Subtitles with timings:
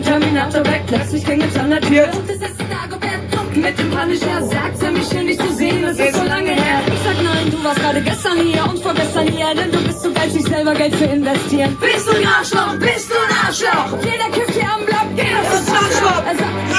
[0.00, 0.82] beim Terminator weg.
[0.86, 2.04] Plötzlich klingelt an der Tür.
[2.12, 4.42] Und es ist Dagobert Duck mit dem Punisher.
[4.42, 6.80] Sagt er mich schön, dich zu sehen, das ist so lange her.
[6.86, 10.12] Ich sag nein, du warst gerade gestern hier und vorgestern hier, denn du bist zu
[10.12, 11.76] geil, sich selber Geld zu investieren.
[11.80, 13.98] Bist du ein Arschloch, bist du ein Arschloch?
[14.02, 16.24] Jeder kifft hier am Block, jeder Das ist Schwarzstopp.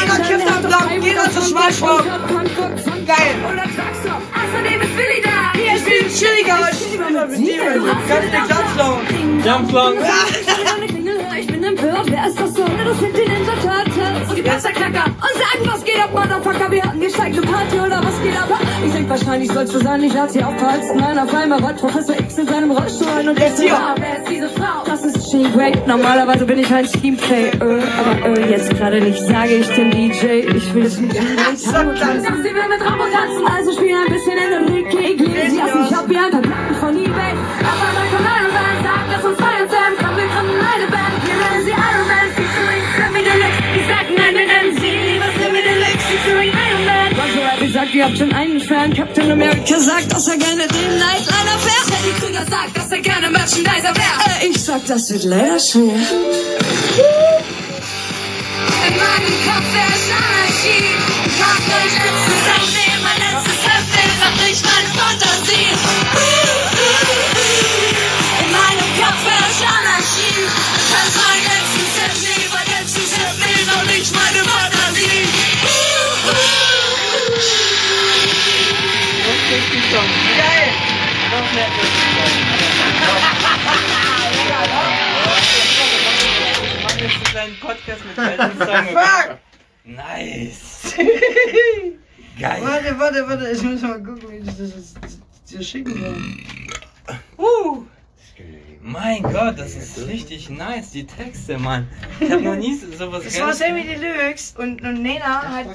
[0.02, 2.06] Jeder kifft am Block, jeder ist Schwarzstopp.
[3.08, 3.36] Geil.
[3.52, 5.52] Oder sagst du, außerdem ist Billy da.
[5.54, 7.62] Hier Ich bin chilliger, aber ich bin mit dir.
[8.08, 9.02] Ganz den Glanzlauen.
[9.44, 9.96] Jumpflong.
[10.88, 11.01] Ich
[12.02, 12.64] empört, wer ist das so?
[12.64, 16.72] Das sind die Ninja Turtles und die Panzerknacker und sagen, was geht ab, Motherfucker?
[16.72, 18.60] Wir hatten gesteigte Party oder was geht ab?
[18.86, 20.98] Ich denk wahrscheinlich sollst du sein, ich lade sie aufhalten.
[20.98, 23.76] Nein, auf einmal rollt Professor X in seinem Rollstuhl ein und Jetzt hier.
[23.76, 24.84] ah, wer ist diese Frau?
[24.86, 25.74] Das ist Jean Grey.
[25.88, 30.26] Normalerweise bin ich ein Teamplay, aber äh, jetzt gerade nicht, sage ich dem DJ.
[30.56, 31.16] Ich will es nicht
[31.56, 32.24] Sag das.
[32.24, 35.70] Sie will mit Rambo tanzen, also spiel ein bisschen Enrique Iglesias.
[35.90, 37.34] Ich hab hier ein paar Platten von Ebay.
[37.60, 38.51] Aber dann kommt
[47.94, 48.94] ihr habt schon einen Fan.
[48.94, 51.88] Captain America sagt, dass er gerne den Nightliner fährt.
[51.88, 54.42] Teddy Krüger sagt, dass er gerne Merchandiser wäre.
[54.42, 55.96] Äh, ich sag, das wird leider schwer.
[58.88, 60.96] In meinem Kopf ist Anarchie.
[61.40, 63.92] Kauf mein letztes Aufnehmen, mein letztes Heft,
[64.52, 66.51] ich meine Fantasie.
[87.32, 88.16] Kleinen Podcast mit
[88.68, 88.86] Song.
[88.88, 89.38] Fuck.
[89.86, 90.94] Nice.
[92.40, 92.62] Geil.
[92.62, 93.52] Warte, warte, warte.
[93.52, 94.98] Ich muss mal gucken, wie ich das jetzt
[95.52, 97.16] dir schicken soll.
[97.38, 97.84] Uh.
[98.84, 101.88] Mein Gott, das ist richtig nice, die Texte, Mann.
[102.20, 105.68] Ich hab noch nie so- sowas Das war Sammy Deluxe und, und Nena hat.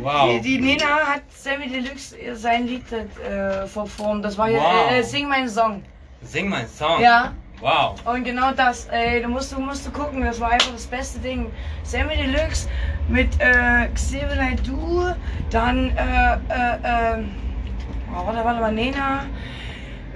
[0.00, 0.40] Wow.
[0.40, 4.24] Die, die Nena hat Sammy Deluxe sein Lied äh, verformt.
[4.24, 4.92] Das war ja Wow.
[4.92, 5.82] äh, Sing meinen Song.
[6.22, 7.00] Sing mein Song.
[7.02, 7.34] Ja.
[7.60, 7.94] Wow.
[8.04, 11.18] Und genau das, ey, du musst, du musst du gucken, das war einfach das beste
[11.20, 11.50] Ding.
[11.84, 12.68] Sammy Deluxe
[13.08, 15.06] mit äh, Xavier Du,
[15.50, 17.24] dann, äh, äh, äh,
[18.12, 19.24] oh, warte, warte mal, Nena.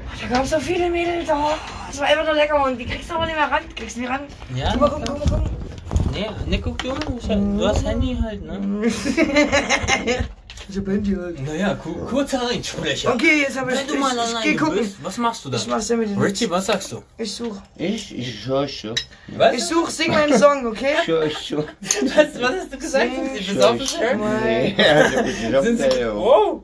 [0.06, 1.53] Oh, da gab es so viele Mädels, oh,
[1.87, 4.00] das war einfach nur lecker und die kriegst du aber nicht mehr ran, kriegst du
[4.00, 4.21] nicht ran.
[4.55, 4.73] Ja?
[4.73, 5.50] Guck mal, guck, guck, guck.
[6.12, 8.91] Nee, nee, guck du du hast Handy halt, ne?
[10.70, 11.44] Ich hab Handy halt.
[11.44, 13.12] Naja, ku kurzer Einsprecher.
[13.14, 14.78] Okay, jetzt hab ich, Wenn du ich, mal ich, alleine geh gucken.
[14.78, 15.56] bist, was machst du da?
[15.56, 16.25] Ich mach Sammy Deluxe.
[16.26, 17.03] Richie, was sagst du?
[17.19, 17.56] Ich such.
[17.76, 18.16] Ich?
[18.16, 18.94] Ich schau schon.
[19.28, 19.54] Was?
[19.54, 20.94] Ich such, sing meinen Song, okay?
[21.04, 21.64] Schau schon.
[21.81, 23.10] Was, was hast du gesagt?
[23.14, 23.86] Sind sie besoffen?
[24.44, 24.76] Nee,
[25.62, 26.04] Sind sie...
[26.14, 26.62] Oh!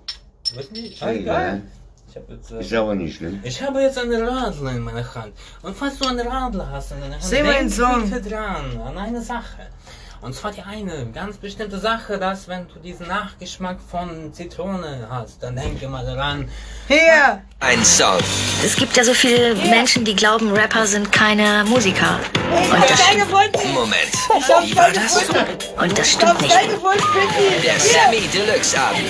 [0.54, 1.02] Was nicht?
[1.02, 1.62] Ah, Egal.
[2.08, 2.50] Ich hab jetzt...
[2.52, 3.40] Ist Äh, aber nicht schlimm.
[3.42, 5.32] ich habe jetzt einen Radler in meiner Hand.
[5.62, 8.08] Und falls du einen Radler hast in deiner Hand, Sing meinen denk Song.
[8.10, 9.66] bitte dran an eine Sache.
[10.26, 15.40] Und zwar die eine ganz bestimmte Sache, dass wenn du diesen Nachgeschmack von Zitrone hast,
[15.40, 16.48] dann denke mal daran.
[16.88, 17.44] Hier!
[17.60, 18.18] Ein Song.
[18.64, 22.18] Es gibt ja so viele Menschen, die glauben, Rapper sind keine Musiker.
[22.50, 23.72] Und das, gefunden!
[23.72, 24.10] Moment.
[24.36, 25.28] Ich Wie war das?
[25.80, 26.54] und das stimmt nicht.
[27.62, 29.04] Der Sammy Deluxe Abend.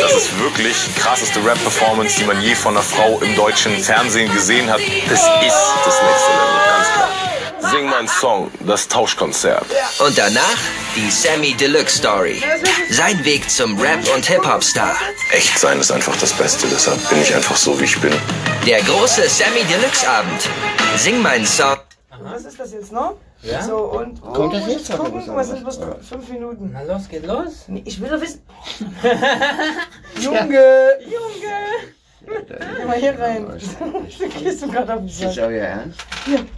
[0.00, 4.32] Das ist wirklich die krasseste Rap-Performance, die man je von einer Frau im deutschen Fernsehen
[4.32, 4.80] gesehen hat.
[4.80, 5.28] Das ist
[5.84, 6.91] das nächste Level, ganz.
[7.70, 9.64] Sing mein Song, das Tauschkonzert.
[10.04, 10.56] Und danach
[10.96, 12.42] die Sammy Deluxe Story.
[12.90, 14.96] Sein Weg zum Rap- und Hip-Hop-Star.
[15.30, 18.12] Echt sein ist einfach das Beste, deshalb bin ich einfach so, wie ich bin.
[18.66, 20.40] Der große Sammy Deluxe Abend.
[20.96, 21.76] Sing meinen Song.
[22.22, 23.14] Was ist das jetzt noch?
[23.42, 23.62] Ja?
[23.62, 24.20] So, und.
[24.24, 25.34] Oh, Kommt das muss ich jetzt oder gucken?
[25.34, 25.48] was?
[25.48, 26.70] Sind bloß fünf Minuten?
[26.72, 27.64] Na los, geht los.
[27.66, 28.42] Nee, ich will doch wissen.
[30.20, 30.98] Junge!
[31.04, 31.92] Junge!
[32.26, 33.46] Geh mal hier rein.
[34.18, 35.44] Du gehst du gerade auf den Ist das Sack.
[35.48, 36.00] euer Ernst?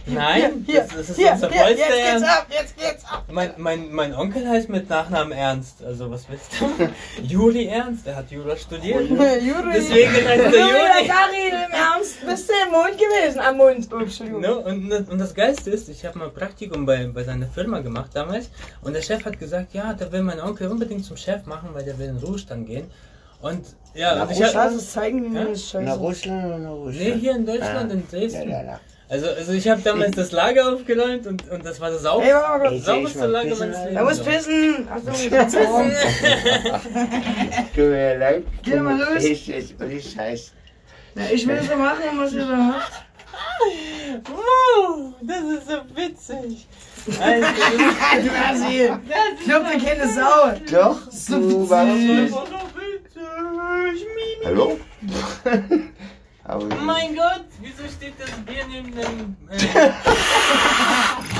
[0.05, 2.25] Nein, Hier, das, das ist hier, unser hier, jetzt geht's Ernst.
[2.27, 3.23] ab, jetzt geht's ab.
[3.31, 5.83] Mein, mein, mein Onkel heißt mit Nachnamen Ernst.
[5.83, 6.89] Also was willst du?
[7.23, 9.01] Juri Ernst, der hat Jura studiert.
[9.09, 9.71] Juri.
[9.73, 11.07] Deswegen heißt er Juri, Juri.
[11.07, 13.39] Karin, im Ernst, bist du im Mund gewesen?
[13.39, 13.87] Am Mund.
[13.93, 14.41] Oh, Entschuldigung.
[14.41, 14.55] Ne?
[14.55, 18.11] Und, das- und das Geilste ist, ich habe mal Praktikum bei, bei seiner Firma gemacht
[18.13, 18.49] damals
[18.81, 21.83] und der Chef hat gesagt, ja, da will mein Onkel unbedingt zum Chef machen, weil
[21.85, 22.89] der will in den Ruhestand gehen.
[23.41, 25.45] Und ja, und ich Ich hab, es zeigen, Ja?
[25.45, 25.99] das Nach scheiße.
[25.99, 26.99] Russland oder nach Russland?
[26.99, 28.49] Nee, hier in Deutschland, in Ja, Dresden.
[28.49, 28.79] ja, ja.
[29.07, 32.33] Also, also ich habe damals das Lager aufgeräumt und, und das war das Sau Ey,
[32.33, 32.85] warte mal Ey, kurz.
[32.85, 33.77] seh ich sauberste Lager pissen, meines?
[33.85, 33.95] Lebens.
[33.97, 34.87] Er muss pissen.
[34.91, 35.91] Achtung, ich muss pissen.
[37.75, 38.43] Tut mir leid.
[38.63, 39.23] Geh mal los.
[39.23, 40.51] Ich, ich, ich scheiß.
[41.15, 42.91] Ja, ich will so machen, was ihr da macht.
[44.25, 46.67] Wow, das ist so witzig.
[47.19, 47.53] Alter,
[48.23, 48.89] Du Assi.
[49.39, 50.53] Ich glaub, der kennt es Sau.
[50.71, 52.33] Doch, du warst nicht.
[52.33, 52.43] so.
[54.45, 54.79] Hallo?
[56.47, 59.35] Aber Mein Gott, wieso steht das Bier neben dem...
[59.49, 59.89] Äh,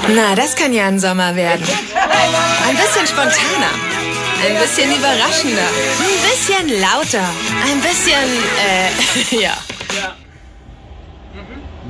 [0.15, 1.63] Na, das kann ja ein Sommer werden.
[2.67, 3.71] Ein bisschen spontaner.
[4.43, 5.61] Ein bisschen überraschender.
[5.61, 7.29] Ein bisschen lauter.
[7.65, 8.29] Ein bisschen,
[8.65, 9.57] äh, ja.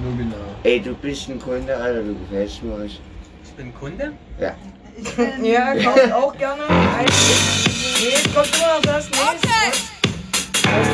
[0.04, 0.36] Nur genau.
[0.63, 2.92] Ey, du bist ein Kunde, Alter, du gefällst mir was.
[3.57, 4.12] Ich bin Kunde?
[4.38, 4.54] Ja.
[5.42, 6.63] Ja, kauft auch gerne.
[6.68, 7.06] Ein-
[8.02, 9.48] Nee, es kommt immer noch das nächste.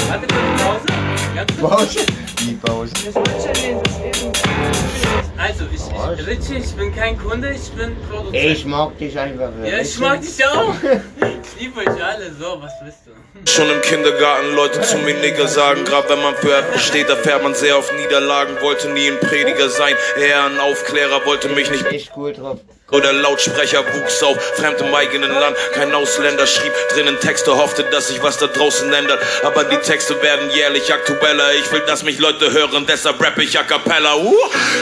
[0.09, 1.10] Warte kurz Pause.
[1.59, 2.05] Pause?
[2.39, 2.91] Die Pause.
[2.93, 3.81] Das eben.
[5.37, 8.35] Also, ich, ich, Richie, ich bin kein Kunde, ich bin Produzent.
[8.35, 9.49] Ich mag dich einfach.
[9.63, 10.73] ja, ich mag dich auch.
[11.15, 12.31] Ich liebe euch alle.
[12.33, 13.51] So, was willst du?
[13.51, 17.41] Schon im Kindergarten Leute zu mir Nigger sagen, grad wenn man für etwas steht, erfährt
[17.41, 21.85] man sehr auf Niederlagen, wollte nie ein Prediger sein, eher ein Aufklärer, wollte mich nicht
[21.87, 22.59] Echt cool drauf.
[22.91, 28.09] Oder Lautsprecher wuchs auf, fremd im eigenen Land, kein Ausländer, schrieb drinnen Texte, hoffte, dass
[28.09, 32.19] sich was da draußen ändert, aber die Texte werden jährlich aktueller, ich will, dass mich
[32.19, 34.35] Leute hören, deshalb rapp ich a cappella, uh!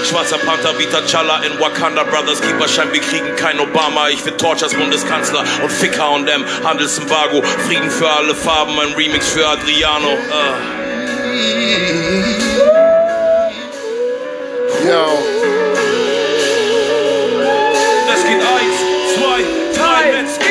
[0.09, 4.33] Schwarzer Panther wie T'Challa in Wakanda Brothers, Keeper scheint, wir kriegen kein Obama, ich will
[4.33, 10.13] Torch als Bundeskanzler und Fick H&M, Handelsembargo, Frieden für alle Farben, ein Remix für Adriano,
[10.13, 10.79] uh.
[14.87, 15.28] Yo.
[19.99, 20.45] Drei, let's go!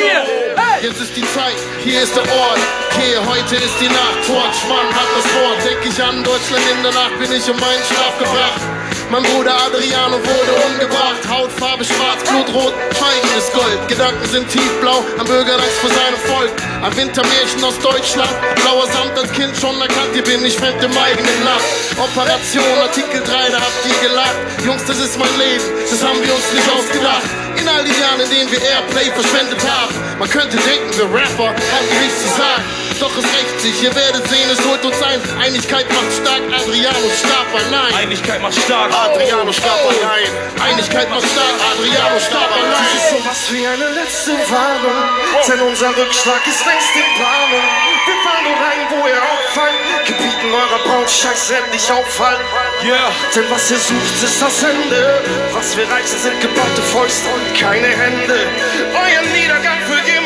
[0.83, 2.59] Jetzt ist die Zeit, hier ist der Ort.
[2.91, 4.27] Okay, heute ist die Nacht.
[4.27, 5.65] Torch, Mann hat das Wort.
[5.65, 8.78] Denk ich an Deutschland in der Nacht, bin ich um meinen Schlaf gebracht.
[9.11, 11.25] Mein Bruder Adriano wurde umgebracht.
[11.29, 13.89] Hautfarbe schwarz, blutrot, Schweigen ist Gold.
[13.89, 16.53] Gedanken sind tiefblau, ein Bürger Angst vor seinem Volk.
[16.83, 18.31] Ein Wintermärchen aus Deutschland.
[18.61, 21.65] Blauer Samt als Kind schon erkannt, hier bin ich fremd im eigenen Land.
[21.97, 24.37] Operation Artikel 3, da habt ihr gelacht.
[24.67, 27.25] Jungs, das ist mein Leben, das haben wir uns nicht ausgedacht.
[27.57, 29.95] In all den Jahren, in denen wir Airplay verschwendet haben.
[30.19, 32.78] Man könnte denken, wir Rapper haben nichts zu sagen.
[33.01, 35.21] Doch es rächt sich, ihr werdet sehen, es holt uns ein.
[35.39, 37.95] Einigkeit macht stark, Adriano starb allein.
[37.95, 38.91] Einigkeit macht stark.
[38.93, 40.31] Adriano starb allein.
[40.61, 42.99] Einigkeit macht stark, Adriano starb allein.
[43.11, 44.99] sowas wie eine letzte Warnung,
[45.47, 47.69] denn unser Rückschlag ist längst in Planung.
[48.07, 52.41] Wir fahren nur rein, wo ihr auffallt, Gebieten eurer Braunscheiß endlich auffallen.
[52.83, 53.13] Yeah.
[53.35, 55.23] Denn was ihr sucht, ist das Ende.
[55.53, 58.47] Was wir reichen, sind gebaute Fäuste und keine Hände.
[58.95, 60.18] Euer Niedergang für immer.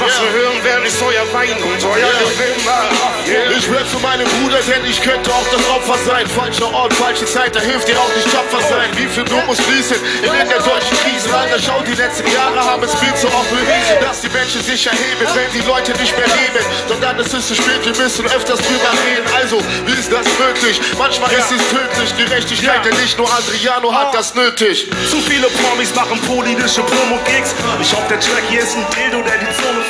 [0.00, 2.88] Was wir hören werden, ist euer Wein und euer Gewimmer.
[3.28, 3.52] Yeah.
[3.52, 6.26] Ich rap für meinen Bruder, denn ich könnte auch das Opfer sein.
[6.26, 8.88] Falscher Ort, falsche Zeit, da hilft dir auch nicht tapfer sein.
[8.96, 11.28] Wie viel Blut muss fließen in der deutschen Krise?
[11.36, 14.86] Alter, schau, die letzten Jahre haben es viel zu oft bewiesen, dass die Menschen sich
[14.86, 16.64] erheben, wenn die Leute nicht mehr leben.
[16.88, 19.28] Doch dann ist es zu spät, wir müssen öfters drüber reden.
[19.36, 20.80] Also, wie ist das möglich?
[20.96, 22.16] Manchmal ist es tödlich.
[22.16, 24.88] Gerechtigkeit, denn nicht nur Adriano hat das nötig.
[25.10, 27.54] Zu viele Promis machen politische Promo-Gigs.
[27.80, 29.89] Ich hoffe, der Track hier ist ein Dildo, der die Zone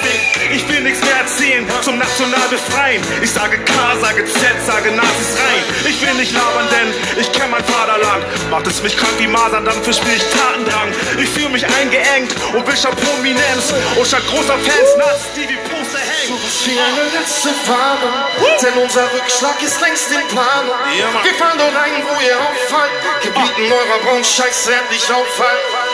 [0.53, 3.03] Ich will nichts mehr erzählen zum national befreien.
[3.23, 5.63] Ich sage K, sage Z, sage Nazis rein.
[5.89, 8.25] Ich will nicht labern, denn ich kenn mein Vaterland.
[8.51, 10.89] Macht es mich krank wie Masern, dann verspiel ich Tatendrang.
[11.19, 13.73] Ich fühle mich eingeengt und will schon Prominenz.
[13.97, 16.39] Und statt großer Fans Nazis, die wie Poster hängen.
[16.39, 18.17] Sowas wie eine letzte Warnung,
[18.63, 20.77] denn unser Rückschlag ist längst in Planung.
[20.99, 21.25] Ja, Mann.
[21.25, 22.91] Wir fahren dort ein, wo ihr auffallt.
[23.23, 25.90] Gebieten eurer Braunscheiß endlich auffallen.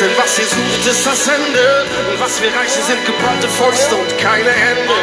[0.00, 1.86] Denn was ihr sucht, ist das Ende.
[2.10, 4.96] Und was wir reichen, sind gebrannte Fäuste und keine Hände.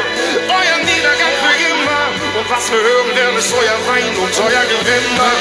[0.47, 2.03] Euer Niedergang für immer.
[2.39, 5.31] Und was wir hören werden, ist euer Wein und euer Gewinner.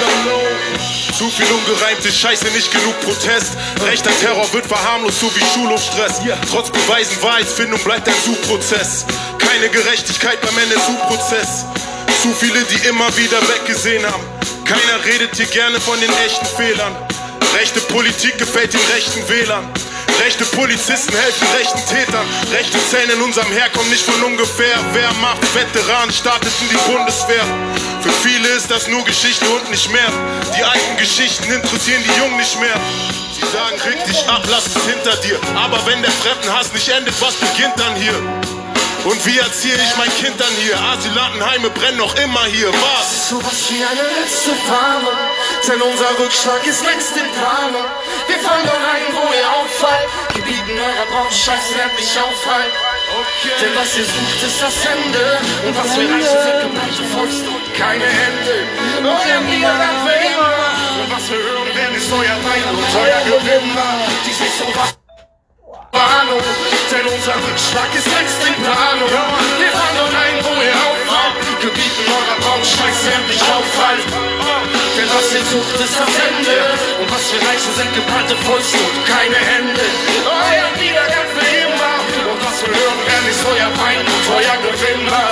[1.16, 3.52] Zu viel ungereimte Scheiße, nicht genug Protest.
[3.86, 6.20] Rechter Terror wird verharmlost, so wie Schulhofstress.
[6.50, 9.06] Trotz Beweisen, Wahrheitsfindung bleibt ein Suchprozess.
[9.38, 11.64] Keine Gerechtigkeit beim NSU-Prozess.
[12.20, 14.24] Zu viele, die immer wieder weggesehen haben.
[14.64, 16.94] Keiner redet hier gerne von den echten Fehlern.
[17.56, 19.66] Rechte Politik gefällt den rechten Wählern.
[20.20, 22.26] Rechte Polizisten helfen rechten Tätern.
[22.52, 24.76] Rechte Zellen in unserem Heer kommen nicht von ungefähr.
[24.92, 27.44] Wehrmacht, Veteranen starteten die Bundeswehr.
[28.02, 30.12] Für viele ist das nur Geschichte und nicht mehr.
[30.54, 32.78] Die alten Geschichten interessieren die Jungen nicht mehr.
[33.32, 35.40] Sie sagen, reg dich ab, lass es hinter dir.
[35.56, 38.65] Aber wenn der Fremdenhass nicht endet, was beginnt dann hier?
[39.06, 40.74] Und wie erziehe ich mein Kind dann hier?
[40.74, 42.72] Asylantenheime brennen noch immer hier.
[42.74, 43.28] Was?
[43.28, 45.14] Sowas wie eine letzte Warnung,
[45.62, 47.86] denn unser Rückschlag ist längst in Planung.
[48.26, 50.10] Wir fallen dort ein, wo ihr auffallt.
[50.34, 52.72] Gebieten eurer Braunscheiß endlich auffallen.
[53.62, 55.38] Denn was ihr sucht, ist das Ende.
[55.70, 58.54] Und was wir reichen, sind geballte Fäuste und keine Hände.
[59.06, 60.50] Euer Niedergang für immer.
[60.98, 64.02] Und was wir hören werden, ist euer Wein und euer Gewinner.
[64.26, 65.05] Dies ist so was.
[66.06, 66.42] Warnung,
[66.90, 69.10] denn unser Rückschlag ist längst in Planung.
[69.58, 71.34] Wir dort ein, wo ihr auffallt.
[71.58, 74.06] Gebieten eurer Braunscheiß endlich auffallen.
[74.94, 76.56] Denn was ihr sucht, ist das Ende.
[77.02, 79.86] Und was wir reichen, sind geballte Fäuste und keine Hände.
[80.22, 81.94] Euer Niedergang für immer.
[82.30, 85.26] Und was wir hören werden, ist euer Wein und euer Gewinner.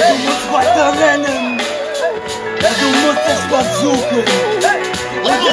[0.00, 1.60] Du musst weiter rennen.
[2.80, 4.63] Du musst es versuchen.
[5.24, 5.44] Und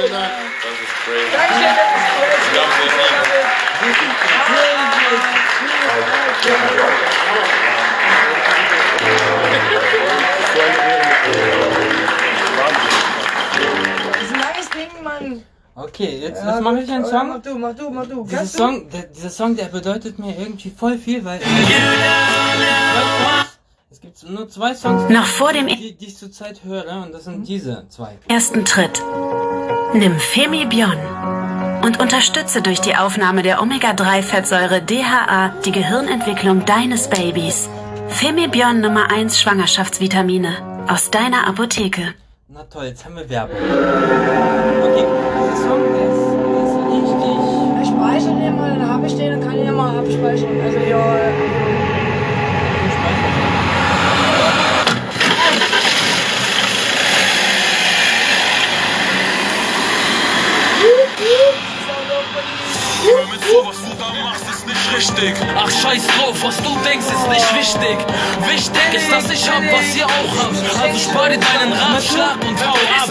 [0.00, 0.30] Vielen Dank.
[0.62, 1.26] Das ist crazy.
[1.26, 4.30] Ich glaub's ja nie.
[14.12, 15.42] Das ist ein langes Ding, Mann.
[15.74, 17.42] Okay, jetzt, Ja, jetzt mache ich einen Mach Song.
[17.42, 18.24] du, mach du, mach du.
[18.24, 18.44] Dieser?
[18.46, 21.40] Song, der, dieser Song, der bedeutet mir irgendwie voll viel, weil
[23.90, 27.24] es gibt nur zwei Songs, Noch vor dem die, die ich zurzeit höre, und das
[27.24, 28.16] sind diese zwei.
[28.28, 29.02] ersten Tritt.
[29.94, 30.96] Nimm Femibion
[31.82, 37.68] und unterstütze durch die Aufnahme der Omega-3-Fettsäure DHA die Gehirnentwicklung deines Babys.
[38.08, 42.14] Femibion Nummer 1 Schwangerschaftsvitamine aus deiner Apotheke.
[42.48, 43.56] Na toll, jetzt haben wir Werbung.
[43.56, 45.06] Okay,
[45.36, 46.22] dieser Song, ist,
[46.58, 47.82] ist richtig.
[47.82, 50.60] Ich speichere den mal, dann habe ich den, dann kann ich den mal abspeichern.
[50.60, 51.16] Also ja.
[51.16, 51.32] äh,
[63.02, 65.34] Hör mir zu, was du da machst, ist nicht richtig.
[65.56, 67.98] Ach scheiß drauf, was du denkst ist nicht wichtig.
[68.46, 70.82] Wichtig ist, dass ich hab, was ihr auch habt.
[70.82, 73.10] Also spar dir deinen Ratschlag und hau ab.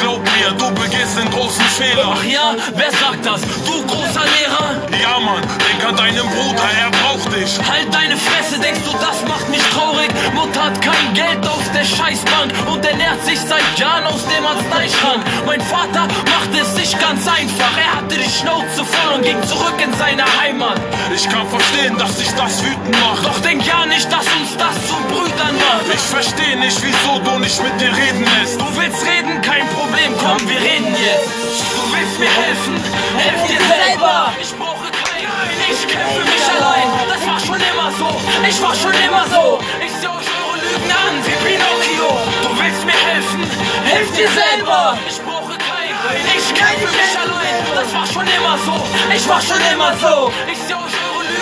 [0.00, 2.14] Glaub mir, du begehst den großen Fehler.
[2.14, 3.40] Ach ja, wer sagt das?
[3.40, 4.76] Du großer Lehrer?
[5.00, 7.58] Ja, Mann, denk an deinen Bruder, er braucht dich.
[7.68, 10.08] Halt deine Fresse, denkst du, das macht mich traurig?
[10.34, 15.24] Mutter hat kein Geld aus der Scheißbank und ernährt sich seit Jahren aus dem Arzneischrank.
[15.46, 17.76] Mein Vater macht es sich ganz einfach.
[17.78, 20.80] Er hatte die Schnauze voll und ging zurück in seine Heimat.
[21.14, 23.24] Ich kann verstehen, dass dich das wütend macht.
[23.24, 25.86] Doch denk ja nicht, dass uns das zu Brüdern macht.
[25.92, 28.60] Ich versteh nicht, wieso du nicht mit dir reden lässt.
[28.60, 31.28] Du willst reden, kein Problem, komm, wir reden jetzt.
[31.74, 32.74] Du willst mir helfen,
[33.16, 34.32] helf dir selber.
[34.40, 35.28] Ich brauche keinen,
[35.72, 36.88] ich kämpfe mich allein.
[37.08, 38.08] Das war schon immer so,
[38.46, 39.58] ich war schon immer so.
[39.84, 42.10] Ich seh euch eure Lügen an wie Pinocchio.
[42.42, 43.42] Du willst mir helfen,
[43.84, 44.98] helf dir selber.
[45.08, 45.18] Ich
[46.08, 47.64] keinen, ich kämpfe mich allein.
[47.74, 48.84] Das war schon immer so,
[49.14, 50.32] ich war schon immer so.
[50.50, 50.58] Ich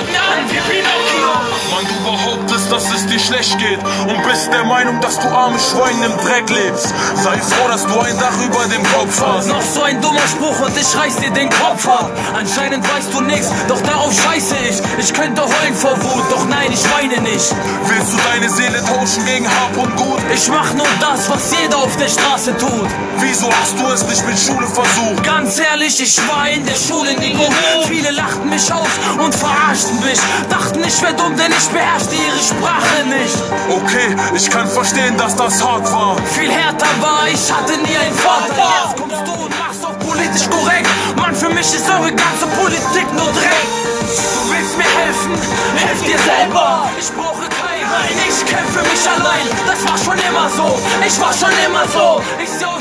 [0.07, 1.57] Lügen an wie Pinocchio.
[1.71, 5.59] Mann, du behauptest, dass es dir schlecht geht und bist der Meinung, dass du arme
[5.59, 6.95] Schwein im Dreck lebst.
[7.17, 9.49] Sei froh, dass du ein Dach über dem Kopf hast.
[9.49, 12.11] Noch so ein dummer Spruch und ich reiß dir den Kopf ab.
[12.35, 14.77] Anscheinend weißt du nix, doch darauf scheiße ich.
[14.99, 17.55] Ich könnte heulen vor Wut, doch nein, ich weine nicht.
[17.87, 20.21] Willst du deine Seele tauschen gegen Hab und Gut?
[20.33, 22.89] Ich mach nur das, was jeder auf der Straße tut.
[23.19, 25.23] Wieso hast du es nicht mit Schule versucht?
[25.25, 27.53] Ganz ehrlich, ich war in der Schule nie gut.
[27.89, 30.06] Viele lachten mich aus und verarschten mich.
[30.49, 33.37] Dachten, ich wär dumm, denn ich beherrschte ihre Sprache nicht.
[33.69, 36.17] Okay, ich kann verstehen, dass das hart war.
[36.39, 38.69] Viel härter war, ich hatte nie einen Vater.
[38.85, 40.89] Jetzt kommst du und machst auf politisch korrekt.
[41.17, 43.67] Mann, für mich ist eure ganze Politik nur Dreck.
[44.01, 45.35] Du willst mir helfen,
[45.77, 46.89] helf dir selber.
[46.99, 49.47] Ich brauche keinen, ich kämpfe mich allein.
[49.67, 52.23] Das war schon immer so, ich war schon immer so.
[52.43, 52.76] Ich seh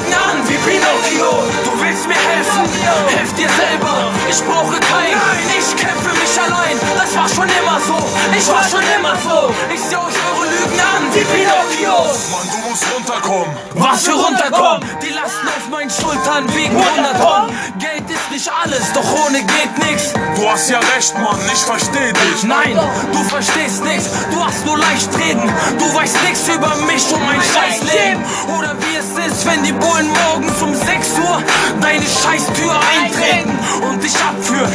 [0.00, 1.44] Lügen an wie Pinocchio.
[1.64, 2.68] Du willst mir helfen,
[3.08, 4.10] helf dir selber.
[4.28, 5.20] Ich brauche keinen,
[5.58, 6.78] ich kämpfe mich allein.
[6.96, 7.98] Das war schon immer so,
[8.36, 9.54] ich war schon immer so.
[9.72, 11.96] Ich seh euch eure Lügen an wie Pinocchio.
[12.30, 13.56] Mann, du musst runterkommen.
[13.74, 14.88] Was für runterkommen?
[15.02, 17.58] Die Lasten auf meinen Schultern wiegen 100 Tonnen.
[17.78, 20.12] Geld ist nicht alles, doch ohne geht nix.
[20.36, 22.42] Du hast ja recht, Mann, ich versteh dich.
[22.44, 22.78] Nein,
[23.12, 25.52] du verstehst nichts, du hast nur leicht reden.
[25.78, 28.24] Du weißt nichts über mich und mein scheiß Leben.
[28.58, 31.42] Oder wie es ist, wenn die Bullen morgens um 6 Uhr
[31.80, 34.70] deine Scheißtür eintreten und dich abführen.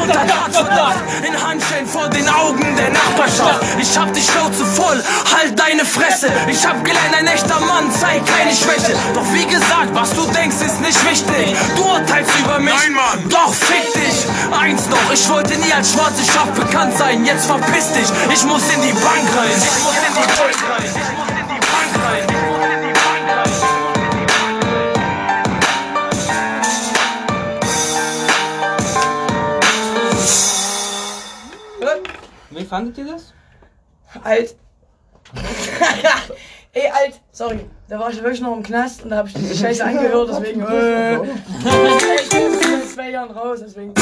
[0.00, 3.64] Unter Tatverdacht, in Handschellen vor den Augen der Nachbarschaft.
[3.80, 5.02] Ich hab die Schnauze voll,
[5.34, 6.28] halt deine Fresse.
[6.48, 8.94] Ich hab gelernt, ein echter Mann zeigt keine Schwäche.
[9.14, 11.56] Doch wie gesagt, was du denkst, ist nicht wichtig.
[11.76, 12.74] Du urteilst über mich.
[12.74, 13.28] Nein, Mann.
[13.28, 14.26] Doch fick dich.
[14.52, 17.24] Eins noch, ich wollte nie als schwarze Schaf bekannt sein.
[17.24, 18.08] Jetzt verpiss dich.
[18.32, 19.50] Ich muss in die Bank rein.
[19.56, 21.19] Ich muss in die Bank rein.
[32.70, 33.34] Fandet ihr das?
[34.22, 34.54] Alt.
[36.72, 37.66] Ey, alt, sorry.
[37.88, 40.60] Da war ich wirklich noch im Knast und da hab ich diese Scheiße angehört, deswegen.
[40.70, 41.16] Äh,
[42.14, 43.92] ich bin zwei Jahre Jahren raus, deswegen.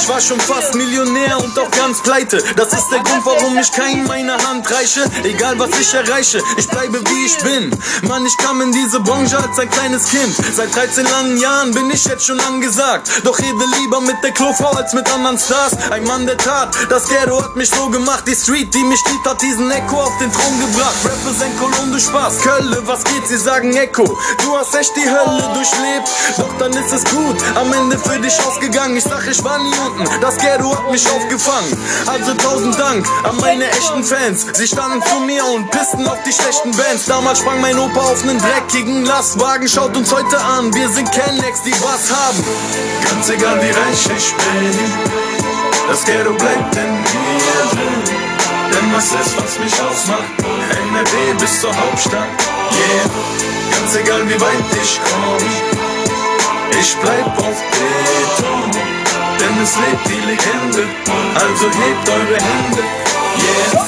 [0.00, 2.42] Ich war schon fast Millionär und auch ganz pleite.
[2.56, 5.04] Das ist der Grund, warum ich keinem meine Hand reiche.
[5.24, 7.70] Egal was ich erreiche, ich bleibe wie ich bin.
[8.08, 10.34] Mann, ich kam in diese Branche als ein kleines Kind.
[10.54, 13.10] Seit 13 langen Jahren bin ich jetzt schon angesagt.
[13.24, 15.76] Doch rede lieber mit der Klofrau als mit anderen Stars.
[15.90, 18.24] Ein Mann der Tat, das Ghetto hat mich so gemacht.
[18.26, 20.96] Die Street, die mich liebt, hat diesen Echo auf den Thron gebracht.
[21.04, 21.54] Represent
[21.92, 22.40] du Spaß.
[22.40, 23.26] Kölle, was geht?
[23.26, 24.04] Sie sagen Echo.
[24.04, 26.08] Du hast echt die Hölle durchlebt.
[26.36, 27.36] Doch dann ist es gut.
[27.54, 28.96] Am Ende für dich ausgegangen.
[28.96, 30.20] Ich sag, ich war nie unten.
[30.20, 31.76] Das Ghetto hat mich aufgefangen.
[32.06, 34.46] Also tausend Dank an meine echten Fans.
[34.52, 37.06] Sie standen zu mir und pissten auf die schlechten Bands.
[37.06, 39.68] Damals sprang mein Opa auf nen dreckigen Lastwagen.
[39.68, 40.72] Schaut uns heute an.
[40.74, 42.44] Wir sind Kennex, die was haben.
[43.08, 44.78] Ganz egal wie reich ich bin.
[45.88, 48.20] Das Ghetto bleibt in mir drin.
[48.72, 50.22] Denn was ist, was mich ausmacht?
[50.38, 52.28] NRW bis zur Hauptstadt.
[52.72, 53.50] Yeah.
[53.72, 55.80] Ganz egal wie weit ich komm.
[56.78, 58.89] Ich bleib auf Beton.
[59.40, 60.86] Denn es lebt die Legende.
[61.34, 63.09] Also hebt eure Hände.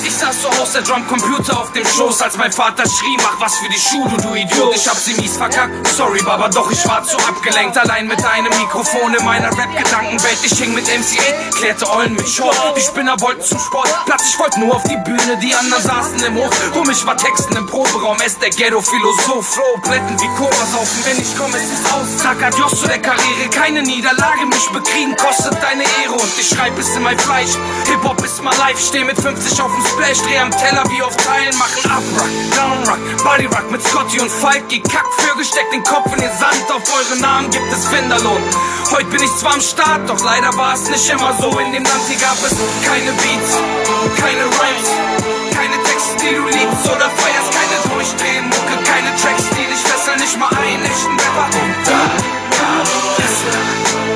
[0.04, 3.56] Ich saß zu Hause, der Drumcomputer auf dem Schoß, als mein Vater schrie, mach was
[3.56, 4.74] für die Schule, du Idiot.
[4.74, 7.76] Ich hab sie mies verkackt, sorry Baba, doch ich war zu abgelenkt.
[7.78, 10.38] Allein mit einem Mikrofon in meiner Rap-Gedankenwelt.
[10.44, 12.56] Ich hing mit MC8, klärte Eulen mit Short.
[12.76, 15.38] Die Spinner wollten zum Sport, Platz, ich wollte nur auf die Bühne.
[15.40, 18.18] Die anderen saßen im Hof, um mich war Texten im Proberaum.
[18.24, 21.04] Es der Ghetto-Philosoph, Flow, Plätten wie Cola saufen.
[21.04, 22.18] Wenn ich komme, es ist aus.
[22.18, 24.46] Zack, adios zu der Karriere, keine Niederlage.
[24.46, 27.52] Mich bekriegen kostet deine Ehre und ich schreib es in mein Fleisch.
[27.86, 31.16] Hip-Hop ist mal live, steh mit 50 auf dem Splash, dreh am Teller wie auf
[31.16, 36.20] Teilen, machen Up-Rock, Down-Rock, Body-Rock mit Scotty und Falk, gekackt, Vögel, steckt den Kopf in
[36.20, 38.42] den Sand, auf eure Namen gibt es Finderlohn.
[38.90, 41.84] Heute bin ich zwar am Start, doch leider war es nicht immer so, in dem
[41.84, 42.52] Land hier gab es
[42.84, 43.52] keine Beats,
[44.20, 44.90] keine Rhymes,
[45.56, 50.20] keine Texte, die du liebst oder feierst, keine Durchdrehen, Mucke, keine Tracks, die dich fesseln,
[50.20, 51.48] nicht mal einen echten Rapper.
[51.56, 52.00] Und da
[52.52, 52.84] gab
[53.16, 54.11] es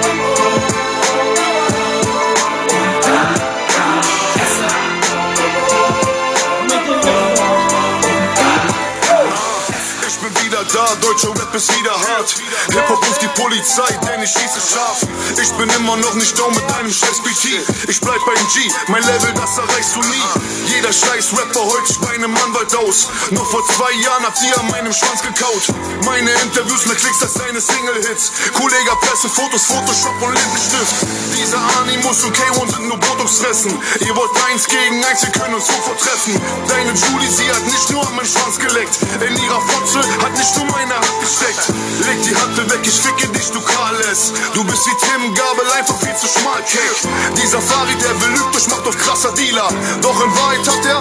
[10.73, 12.35] da, deutscher Rap ist wieder hart.
[12.71, 14.99] Hip-Hop ruft die Polizei, denn ich schieße scharf.
[15.41, 17.89] Ich bin immer noch nicht down mit deinem scheiß BT.
[17.89, 20.75] Ich bleib beim G, mein Level, das erreichst du nie.
[20.75, 23.09] Jeder scheiß Rapper heult sich bei einem Anwalt aus.
[23.31, 25.63] Noch vor zwei Jahren habt ihr an meinem Schwanz gekaut.
[26.05, 28.33] Meine Interviews mit Klicks als deine Single-Hits.
[28.55, 30.95] Kollega, Presse, Fotos, Photoshop und Lippenstift.
[31.37, 33.73] Diese Animus und K1 sind nur Botox-Fressen.
[34.01, 36.41] Ihr wollt eins gegen eins, wir können uns sofort treffen.
[36.69, 38.99] Deine Julie, sie hat nicht nur an meinen Schwanz geleckt.
[39.21, 41.69] In ihrer Fotze hat nicht nur meine Hand gesteckt.
[42.07, 44.33] Leg die Hand weg, ich ficke dich, du Karles.
[44.55, 47.09] Du bist wie Tim Gabel, einfach viel zu schmal, Cake.
[47.37, 49.69] Dieser Farid, der belügt euch, macht auf krasser Dealer.
[50.03, 51.01] Doch in Wahrheit hat er.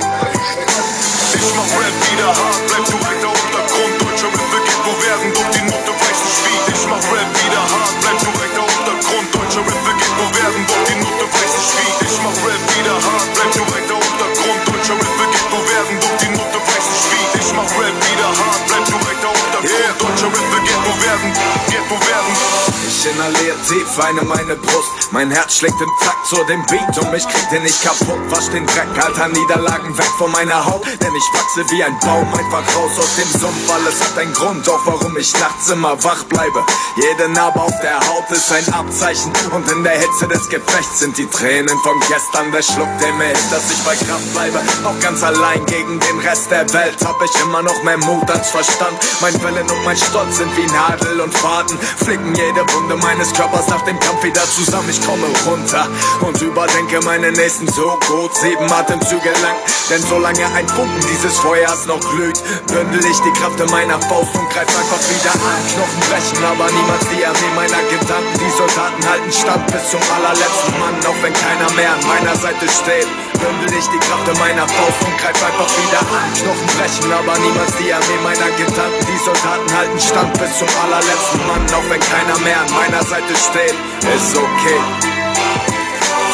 [1.35, 3.95] Ich mach Rap wieder hart, bleib du weiter Untergrund.
[4.01, 6.59] Deutscher Rap beginnt, wo werden, doch die Note nicht wie.
[6.71, 9.27] Ich mach Rap wieder hart, bleib du weiter Untergrund.
[9.35, 11.91] Deutscher Rap beginnt, wo werden, doch die Note nicht wie.
[12.07, 14.61] Ich mach Rap wieder hart, bleib du weiter Untergrund.
[14.63, 17.25] Deutscher Rap beginnt, wo werden, doch die Note nicht wie.
[17.35, 20.01] Ich mach Rap wieder hart, bleib du weiter Untergrund.
[20.01, 21.33] Deutscher Rap beginnt, wo werden,
[21.69, 22.64] geht, wo werden.
[23.05, 25.11] Ich inhaliere tief eine meine Brust.
[25.11, 28.19] Mein Herz schlägt im Takt zu dem Beat und mich kriegt ihr nicht kaputt.
[28.29, 30.83] Wasch den Dreck, alter Niederlagen weg von meiner Haut.
[30.85, 33.71] Denn ich wachse wie ein Baum einfach raus aus dem Sumpf.
[33.71, 36.65] Alles hat einen Grund, auch warum ich nachts immer wach bleibe.
[36.95, 39.31] Jede Narbe auf der Haut ist ein Abzeichen.
[39.51, 43.25] Und in der Hitze des Gefechts sind die Tränen von gestern der Schluck, der mir
[43.25, 44.59] hilft, dass ich bei Kraft bleibe.
[44.83, 48.49] Auch ganz allein gegen den Rest der Welt hab ich immer noch mehr Mut als
[48.49, 48.97] Verstand.
[49.21, 51.77] Mein Willen und mein Stolz sind wie Nadel und Faden.
[51.97, 54.89] Flicken jede Wunde meines Körpers nach dem Kampf wieder zusammen.
[54.89, 55.87] Ich komme runter
[56.21, 58.35] und überdenke meine nächsten so gut.
[58.35, 59.57] Sieben Atemzüge lang,
[59.89, 64.35] denn solange ein Funken dieses Feuers noch glüht, bündel ich die Kraft in meiner Faust
[64.35, 65.61] und greif einfach wieder an.
[65.73, 68.39] Knochen brechen, aber niemals die Armee meiner Gedanken.
[68.39, 72.67] Die Soldaten halten stand bis zum allerletzten Mann, auch wenn keiner mehr an meiner Seite
[72.69, 73.07] steht.
[73.37, 76.33] Bündel ich die Kraft in meiner Faust und greif einfach wieder an.
[76.33, 79.05] Knochen brechen, aber niemals die Armee meiner Gedanken.
[79.05, 83.35] Die Soldaten halten stand bis zum allerletzten Mann, auch wenn keiner mehr an meiner Seite
[83.35, 83.75] steht.
[84.07, 84.79] Ist okay.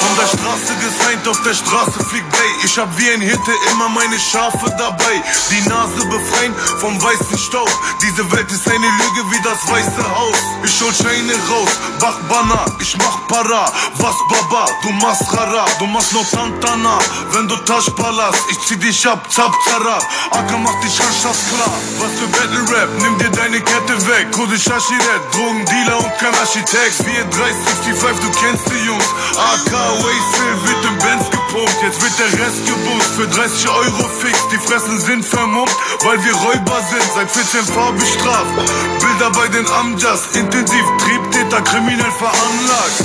[0.02, 2.52] Von der Straße gesigned, auf der Straße fliegt Bay.
[2.66, 5.16] Ich hab wie ein Hirte immer meine Schafe dabei.
[5.50, 7.70] Die Nase befreien vom weißen Staub.
[8.02, 10.38] Diese Welt ist eine Lüge wie das weiße Haus.
[10.64, 13.72] Ich hol Scheine raus, Bach Bana, ich mach Para.
[13.98, 16.98] Was Baba, du machst Rara, du machst nur Tantana.
[17.32, 20.04] Wenn du Taschpalas, ich zieh dich ab, zap, zarab.
[20.32, 21.74] Acker macht dich Haschas klar.
[22.00, 24.32] Was für Battle Rap, nimm dir deine Kette weg.
[24.32, 26.96] Kurdisch Aschiret, Drogendealer und kein Architekt.
[27.06, 29.06] 4, 3, 65, du kennst die Jungs.
[29.38, 34.38] AK, Wastefill wird im Benz gepumpt, jetzt wird der Rest geboost für 30 Euro fix.
[34.52, 38.56] Die Fressen sind vermummt, weil wir Räuber sind, seit 14 Fahr bestraft.
[39.00, 42.98] Bilder bei den Amjas, intensiv Triebtäter, kriminell veranlagt.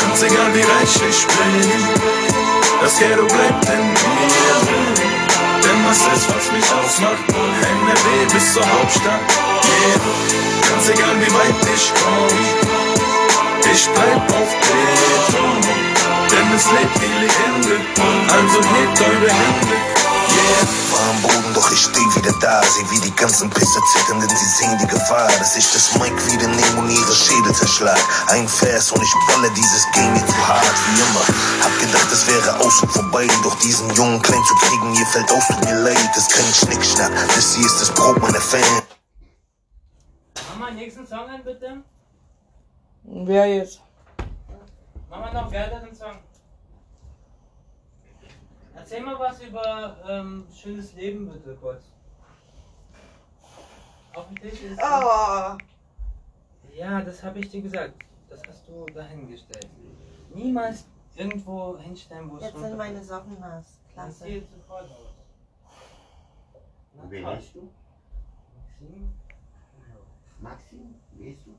[0.00, 1.70] Ganz egal wie reich ich bin,
[2.82, 4.56] das Ghetto bleibt in mir.
[5.62, 7.24] Denn was ist, was mich ausmacht?
[7.28, 9.20] NRW bis zur Hauptstadt,
[9.64, 10.00] yeah.
[10.70, 12.38] Ganz egal wie weit ich komm,
[13.72, 15.89] ich bleib auf Beton.
[16.52, 17.80] Es lebt die Legende,
[18.32, 20.66] also hebt eure Hände, yeah.
[20.92, 22.60] War am Boden, doch ich steh wieder da.
[22.62, 26.12] Seh wie die ganzen Pisser zittern, denn sie sehen die Gefahr, dass ich das Mic
[26.26, 27.98] wieder nehme und ihre Schädel zerschlag.
[28.28, 31.24] Ein Vers und ich balle dieses Game jetzt hart wie immer.
[31.64, 35.30] Hab gedacht, es wäre aus und vorbei, doch diesen Jungen klein zu kriegen, ihr fällt
[35.30, 36.10] aus, tut mir leid.
[36.14, 38.82] Das ist kein Schnickschnack, das hier ist das Brot meiner Fans.
[40.50, 41.82] Mach mal den nächsten Song an, bitte.
[43.04, 43.80] Wer jetzt?
[45.08, 46.18] Mach mal noch weiteren Song.
[48.80, 51.82] Erzähl mal was über ähm, schönes Leben, bitte, kurz.
[54.14, 54.82] Auf dem Tisch ist.
[54.82, 55.58] Ah.
[56.74, 57.92] Ja, das habe ich dir gesagt.
[58.30, 59.68] Das hast du dahingestellt.
[60.34, 63.78] Niemals irgendwo hinstellen, wo es Jetzt sind meine Socken nass.
[63.84, 64.24] Das Klasse.
[64.24, 65.14] sieht sofort aus.
[66.94, 67.36] Na, Wen toll.
[67.36, 67.70] heißt du?
[68.56, 69.12] Maxim?
[70.40, 70.94] Maxim?
[71.12, 71.50] Wie heißt du?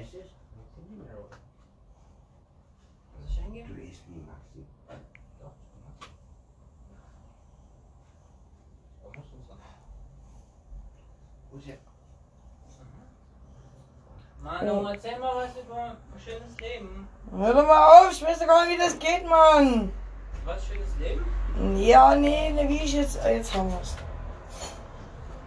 [0.00, 0.30] Ist es?
[0.56, 1.37] Muss ich
[3.48, 3.74] eingeben?
[3.74, 4.24] Du heißt nie.
[5.40, 5.52] Doch.
[9.02, 9.48] Da du.
[11.50, 11.76] Wo ist er?
[14.40, 17.08] Manu, erzähl mal was über ein schönes Leben.
[17.32, 19.92] Hör doch mal auf, ich weiß doch gar nicht, wie das geht, Mann.
[20.44, 21.24] Was schönes Leben?
[21.76, 23.18] Ja, nee, ne, wie ich jetzt.
[23.20, 23.96] ah, Jetzt haben wir's.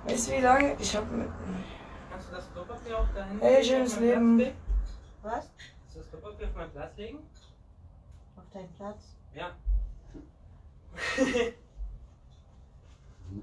[0.05, 0.75] Weißt du, wie lange?
[0.77, 1.29] Ich hab mit.
[2.11, 4.39] Kannst du das Klopapier auch dahin Hey, schönes Leben.
[5.21, 5.33] Was?
[5.33, 7.19] Kannst du das Klopapier auf meinen Platz legen?
[8.53, 9.01] Deinen Platz?
[9.33, 9.55] Ja.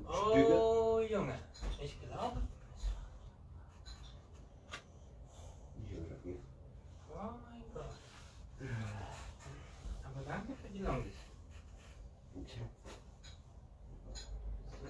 [0.07, 1.35] oh, Junge.
[1.83, 2.43] Ich glaube.
[7.11, 7.97] Oh mein Gott.
[10.05, 11.15] Aber danke für die Longis.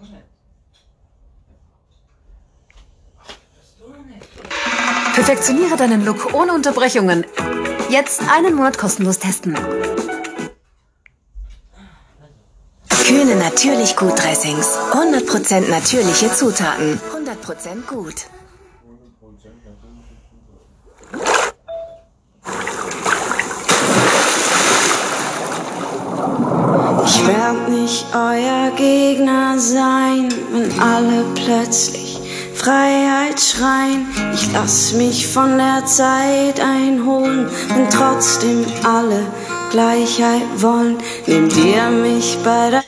[0.00, 0.24] Nett.
[3.78, 4.26] So nett.
[5.14, 7.24] Perfektioniere deinen Look ohne Unterbrechungen.
[7.88, 9.56] Jetzt einen Monat kostenlos testen.
[13.58, 14.68] Natürlich gut Dressings.
[14.92, 17.00] 100% natürliche Zutaten.
[17.12, 18.14] 100% gut.
[27.04, 32.20] Ich werd nicht euer Gegner sein, wenn alle plötzlich
[32.54, 34.06] Freiheit schreien.
[34.34, 39.26] Ich lass mich von der Zeit einholen, wenn trotzdem alle
[39.72, 40.98] Gleichheit wollen.
[41.26, 42.87] Nehmt ihr mich bei der und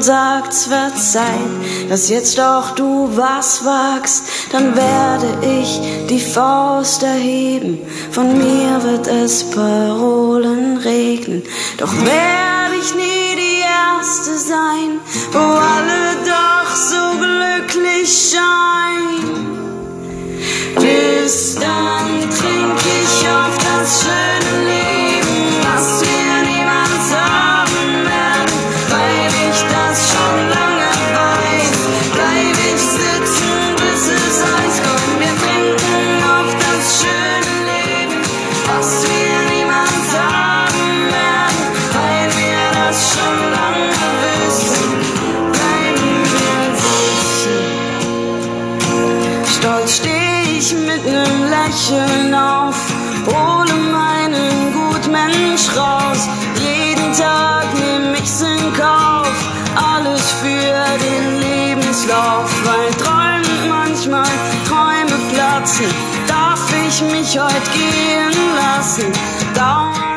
[0.00, 1.50] sagt's wird Zeit,
[1.88, 7.78] dass jetzt doch du was wagst, dann werde ich die Faust erheben.
[8.10, 11.42] Von mir wird es Parolen regnen,
[11.78, 15.00] doch werde ich nie die Erste sein,
[15.32, 19.42] wo alle doch so glücklich scheinen.
[20.76, 26.11] Bis dann trink ich auf das schöne Leben, was wir
[51.90, 52.76] nem Lächeln auf,
[53.26, 56.28] hole meinen Gutmensch raus.
[56.60, 59.32] Jeden Tag nehm ich's in Kauf,
[59.74, 62.50] alles für den Lebenslauf.
[62.64, 64.30] Weil träumen manchmal
[64.68, 65.86] Träume platzen,
[66.26, 69.12] darf ich mich heut gehen lassen.
[69.54, 70.11] Dauernd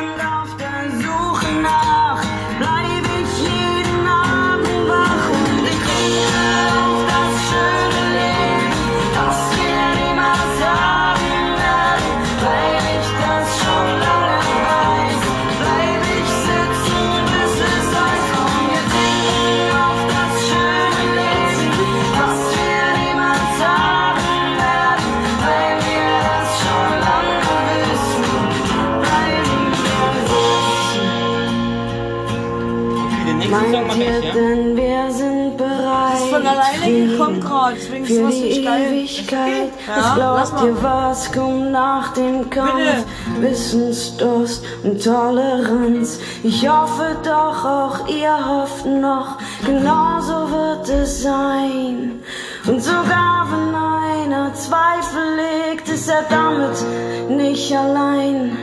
[37.73, 38.65] deswegen ist für sowas die.
[38.65, 39.71] Ewigkeit.
[39.87, 40.17] Mal.
[40.65, 43.05] ihr, was kommt nach dem Kampf?
[43.39, 46.19] Wissensdurst und Toleranz.
[46.43, 49.37] Ich hoffe doch, auch ihr hofft noch.
[49.65, 52.19] Genauso wird es sein.
[52.67, 58.57] Und sogar wenn einer Zweifel legt, ist er damit nicht allein.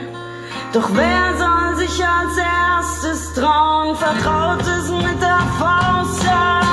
[0.73, 3.95] Doch wer soll sich als erstes trauen?
[3.95, 6.72] Vertraut es mit der Faust an.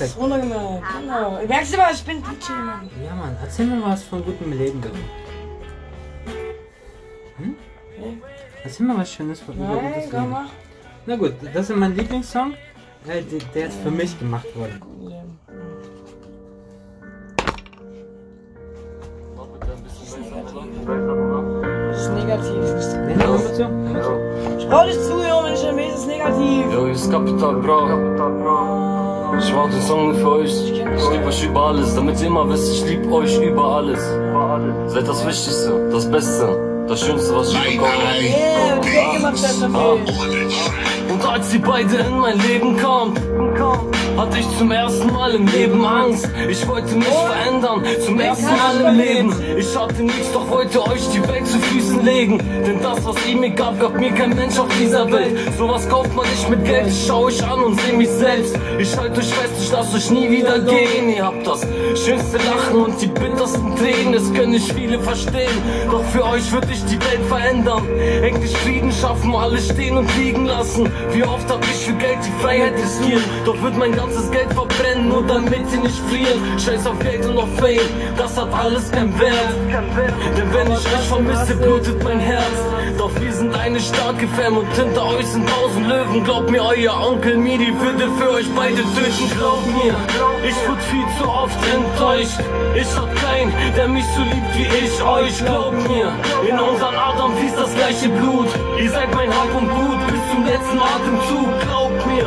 [0.00, 0.22] Du Perfekt.
[0.22, 0.82] runtergemerkt?
[1.02, 1.38] Genau.
[1.46, 2.90] Merkst du mal, ich bin DJ, Mann.
[3.04, 4.94] Ja, Mann, erzähl mir was von gutem Leben, bitte.
[7.36, 7.54] Hm?
[7.98, 8.16] Okay.
[8.64, 10.30] Erzähl mir was Schönes von Nein, gutes komm Leben.
[10.30, 10.46] mal.
[11.04, 12.54] Na gut, das ist mein Lieblingssong,
[13.06, 14.80] äh, der, der jetzt für mich gemacht wurde.
[21.90, 22.54] Das ist negativ.
[23.06, 24.66] Nee, hör mal zu.
[24.70, 26.64] Schau dich zu, Junge, wenn ich ist negativ.
[26.70, 27.84] Hier ist Kapital Bra.
[27.84, 28.99] Ich mach
[29.32, 30.70] den Song für euch.
[30.70, 34.00] Ich lieb euch über alles, damit ihr immer wisst, ich lieb euch über alles.
[34.92, 37.92] Seid das Wichtigste, das Beste, das Schönste, was ich bekommen
[39.72, 40.00] habe.
[41.08, 43.14] Und als die beide in mein Leben kamen,
[44.16, 46.28] hatte ich zum ersten Mal im Leben Angst.
[46.48, 49.34] Ich wollte mich verändern, zum ersten Mal im Leben.
[49.56, 52.38] Ich hatte nichts, doch wollte euch die Welt zu Füßen legen.
[52.38, 55.38] Denn das, was ihr mir gab, gab mir kein Mensch auf dieser Welt.
[55.56, 58.58] Sowas kauft man nicht mit Geld, ich schau euch an und seh mich selbst.
[58.78, 61.08] Ich halte euch fest, ich lass euch nie wieder gehen.
[61.14, 61.60] Ihr habt das
[61.94, 65.56] schönste Lachen und die bittersten Tränen, das können nicht viele verstehen.
[65.90, 67.86] Doch für euch wird ich die Welt verändern.
[68.22, 70.90] Endlich Frieden schaffen, alles stehen und liegen lassen.
[71.12, 75.08] Wie oft hab ich für Geld die Freiheit riskiert, doch wird mein ganzes Geld verbrennen,
[75.08, 76.40] nur damit sie nicht frieren.
[76.58, 77.80] Scheiß auf Geld und auf Fame,
[78.16, 79.54] das hat alles keinen Wert.
[80.36, 82.44] Denn wenn ich euch vermisse, blutet mein Herz.
[82.98, 86.24] Doch wir sind eine starke Fam und hinter euch sind tausend Löwen.
[86.24, 89.30] Glaubt mir, euer Onkel Midi würde für euch beide töten.
[89.36, 89.94] Glaubt mir,
[90.46, 92.40] ich wurde viel zu oft enttäuscht.
[92.74, 95.44] Ich hab keinen, der mich so liebt wie ich euch.
[95.44, 96.12] Glaubt mir,
[96.48, 98.48] in unseren Adern fließt das gleiche Blut.
[98.78, 101.48] Ihr seid mein Hab und Gut bis zum letzten Atemzug.
[101.66, 102.26] Glaubt mir,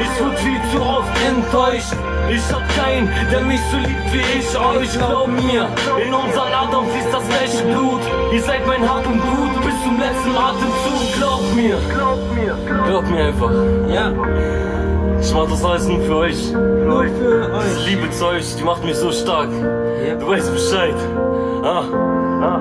[0.00, 1.92] ich wurde viel zu oft enttäuscht.
[2.30, 4.92] Ich hab keinen, der mich so liebt wie ich euch.
[4.98, 5.68] Glaubt mir,
[6.04, 8.00] in unseren Adern fließt das gleiche Blut.
[8.32, 11.14] Ihr seid mein Hab und Gut bis zum letzten Atemzug.
[11.16, 13.50] Glaubt mir, glaubt mir, glaubt mir einfach.
[13.88, 14.12] Ja.
[15.20, 16.52] Ich mach das alles nur für euch.
[16.52, 17.64] Nur für euch.
[17.76, 19.50] Ich liebe zu euch, die macht mich so stark.
[20.18, 20.94] Du weißt Bescheid.
[21.62, 21.84] Ah,
[22.42, 22.60] ah,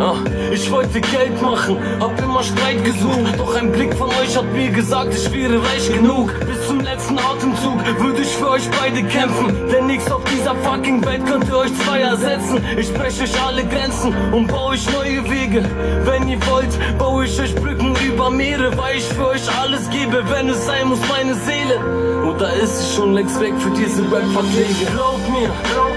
[0.00, 0.16] ah.
[0.52, 3.38] Ich wollte Geld machen, hab immer Streit gesucht.
[3.38, 6.30] Doch ein Blick von euch hat mir gesagt, ich wäre reich genug.
[6.40, 9.56] Bis zum letzten Atemzug würde ich für euch beide kämpfen.
[9.72, 12.62] Denn nichts auf dieser fucking Welt könnte euch zwei ersetzen.
[12.76, 15.64] Ich breche euch alle Grenzen und baue euch neue Wege.
[16.04, 20.22] Wenn ihr wollt, baue ich euch Brücken über Meere, weil ich für euch alles gebe,
[20.28, 21.78] wenn es sein muss, meine Seele.
[22.28, 24.92] Und da ist sie schon längst weg für diese Rap-Verträge.
[24.92, 25.50] Glaubt mir,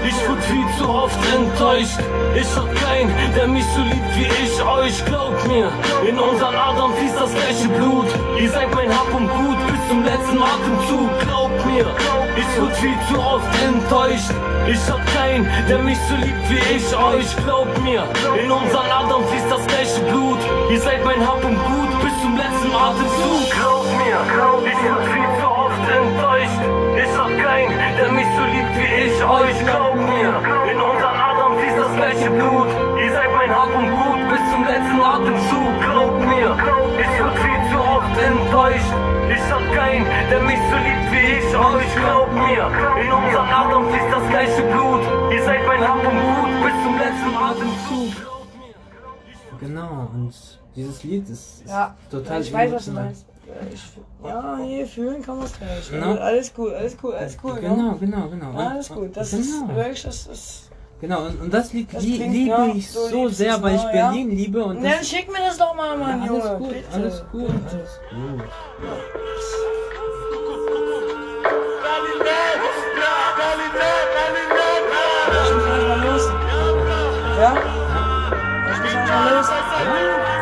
[0.08, 1.98] ich wurde viel zu oft enttäuscht.
[2.34, 5.04] Ich hab keinen, der mich so liebt wie ich euch.
[5.04, 5.70] Glaubt mir,
[6.08, 8.06] in unseren Adern fließt das gleiche Blut.
[8.38, 11.10] Ihr seid mein Hab und Gut bis zum letzten Atemzug.
[11.26, 11.86] Glaubt mir,
[12.36, 14.30] ich wurde viel zu oft enttäuscht.
[14.68, 17.36] Ich hab keinen, der mich so liebt wie ich euch.
[17.44, 18.04] Glaubt mir,
[18.42, 20.38] in unseren Adern fließt das gleiche Blut.
[20.70, 23.50] Ihr seid mein Hab und Gut bis zum letzten Atemzug.
[23.50, 24.18] Glaubt mir,
[24.70, 26.75] ich wurde viel zu oft enttäuscht
[27.06, 29.58] ist doch kein, der mich so liebt wie ich oh, euch.
[29.64, 30.30] Glaubt mir,
[30.70, 32.68] in unserem Adam fließt das gleiche Blut.
[33.02, 35.72] Ihr seid mein Hab und Gut bis zum letzten Atemzug.
[35.86, 36.48] Glaubt mir,
[37.02, 38.94] ich wird viel zu oft enttäuscht.
[39.34, 41.92] Ich hab kein, der mich so liebt wie ich oh, euch.
[41.94, 42.62] Glaubt mir,
[43.02, 45.02] in unserem Adam fließt das gleiche Blut.
[45.32, 48.12] Ihr seid mein Hab und Gut bis zum letzten Atemzug.
[49.60, 50.34] Genau, und
[50.74, 53.26] dieses Lied ist, ist ja, total ich weiß, was du meinst.
[53.46, 53.82] Äh, Ich,
[54.24, 55.90] ja, hier fühlen kann man es gleich.
[55.90, 56.14] Genau.
[56.16, 57.60] Alles gut, alles gut, alles gut.
[57.60, 57.96] Genau, ne?
[58.00, 58.52] genau, genau.
[58.58, 59.16] Ja, alles gut.
[59.16, 59.74] Das ist Genau.
[59.76, 60.70] wirklich, das ist.
[61.00, 63.96] Genau, und, und das Lied Das klingt, liebe ja, ich so sehr, weil ich ne,
[63.96, 64.08] ja.
[64.08, 66.42] Berlin liebe und Dann schick mir das doch mal, Mann, Ja, Junge.
[66.42, 66.86] alles gut, bitte.
[66.94, 69.46] alles gut, alles gut.
[75.86, 76.30] Mal los.
[77.40, 77.52] Ja?
[78.72, 79.46] Ich muss mal los.
[79.46, 80.35] Fick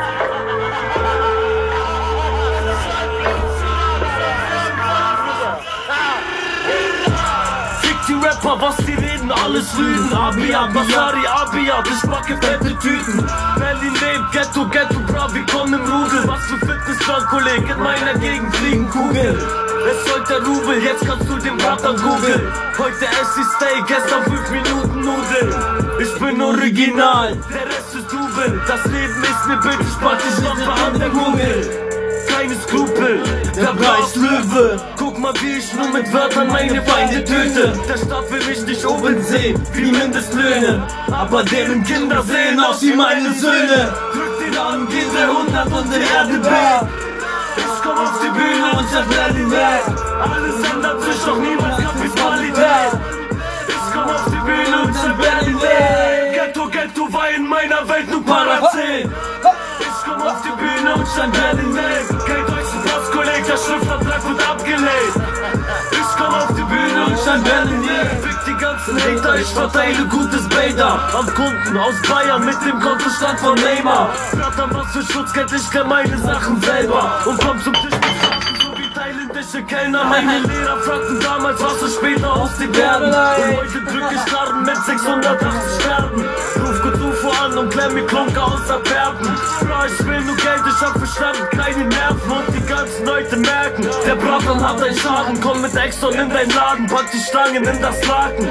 [8.24, 10.12] Rapper, was die reden, alles Lügen.
[10.12, 13.26] Abia, Basari, Abia, ich packe fette Tüten.
[13.58, 16.26] Berlin lebt, Ghetto, Ghetto, bra, wir kommen im Rudel.
[16.26, 19.36] Was für Fitnessplan, Kollege, in meiner Gegend fliegen Kugeln.
[19.36, 22.42] Es sollte der Rubel, jetzt kannst du den Braten googeln.
[22.78, 25.54] Heute esse ich Steak, gestern 5 Minuten Nudeln.
[26.00, 28.60] Ich bin original, der Rest ist Double.
[28.66, 31.83] Das Leben ist bitte, spart ich Lampe an der Hummel
[32.44, 33.22] keine Skrupel,
[33.56, 34.76] der Preis Löwe.
[34.98, 37.72] Guck mal, wie ich nur mit Wörtern meine Feinde töte.
[37.88, 40.86] Der Staat will mich nicht oben sehen, wie Mindestlöhne.
[41.10, 43.94] Aber deren Kinder sehen aus wie meine Söhne.
[44.12, 46.88] Drück den Arm, geht der 100 und der Erde weg.
[47.56, 49.84] Ich komm auf die Bühne und sag Berlin weg.
[50.20, 52.92] Alles ändert sich, doch niemals Kapitalität.
[53.68, 56.34] Ich komm auf die Bühne und sag Berlin weg.
[56.34, 59.10] Ghetto, Ghetto war in meiner Welt nur Parazin.
[59.80, 62.23] Ich komm auf die Bühne und stand Berlin weg.
[63.64, 65.14] Kolleg, der Schriftvertrag wird abgelehnt.
[65.90, 67.84] Ich komm auf die Bühne und stand Berlin.
[68.22, 71.00] Fick die ganzen Hater, ich verteile gutes Bader.
[71.18, 74.10] An Kunden aus Bayern mit dem Kontostand von Neymar.
[74.32, 77.22] Blattern was für Schutzgeld, ich kenn meine Sachen selber.
[77.26, 78.73] Und komm zum Tisch mit Sachen,
[79.44, 80.04] thailändische Kellner.
[80.04, 83.08] Meine Lehrer fragten damals, was du später aus dir werden.
[83.08, 86.24] Und heute drück ich Karten mit 680 Sterben.
[86.62, 89.28] Ruf gut UFO an und klemm mir Klunker außer Perpen.
[89.60, 93.86] Bra, ich will nur Geld, ich hab verstanden, keine Nerven und die ganzen Leute merken.
[94.06, 97.82] Der Bratan hat einen Schaden, komm mit Exxon in dein Laden, pack die Stangen in
[97.82, 98.48] das Laken.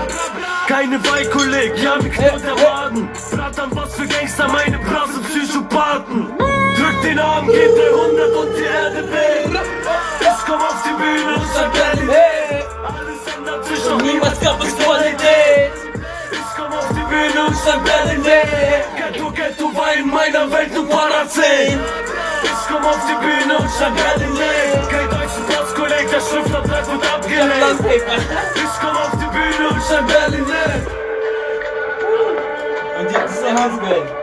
[0.68, 3.10] Keine Beikolleg, ja, mir knallt der Wagen.
[3.32, 6.53] Bratan, was für Gangster, meine Brasse Psychopathen.
[6.84, 9.62] Drück den Arm, geht der 100 und die Erde weg.
[10.20, 11.72] Ich komm auf die Bühne und sag
[12.12, 12.64] hey.
[12.84, 15.72] Alles ändert sich, doch niemals gab es Qualität.
[16.32, 18.86] Ich komm auf die Bühne und Berlin weg.
[18.98, 21.80] Ghetto, Ghetto war in meiner Welt nur Parazin.
[22.44, 24.90] Ich komm auf die Bühne und Berlin weg.
[24.90, 27.80] Kein deutschen Postkolleg, der Schriftvertrag wird abgelehnt.
[28.56, 30.84] Ich komm auf die Bühne und Berlin weg.
[33.00, 34.23] Und das ist ja ganz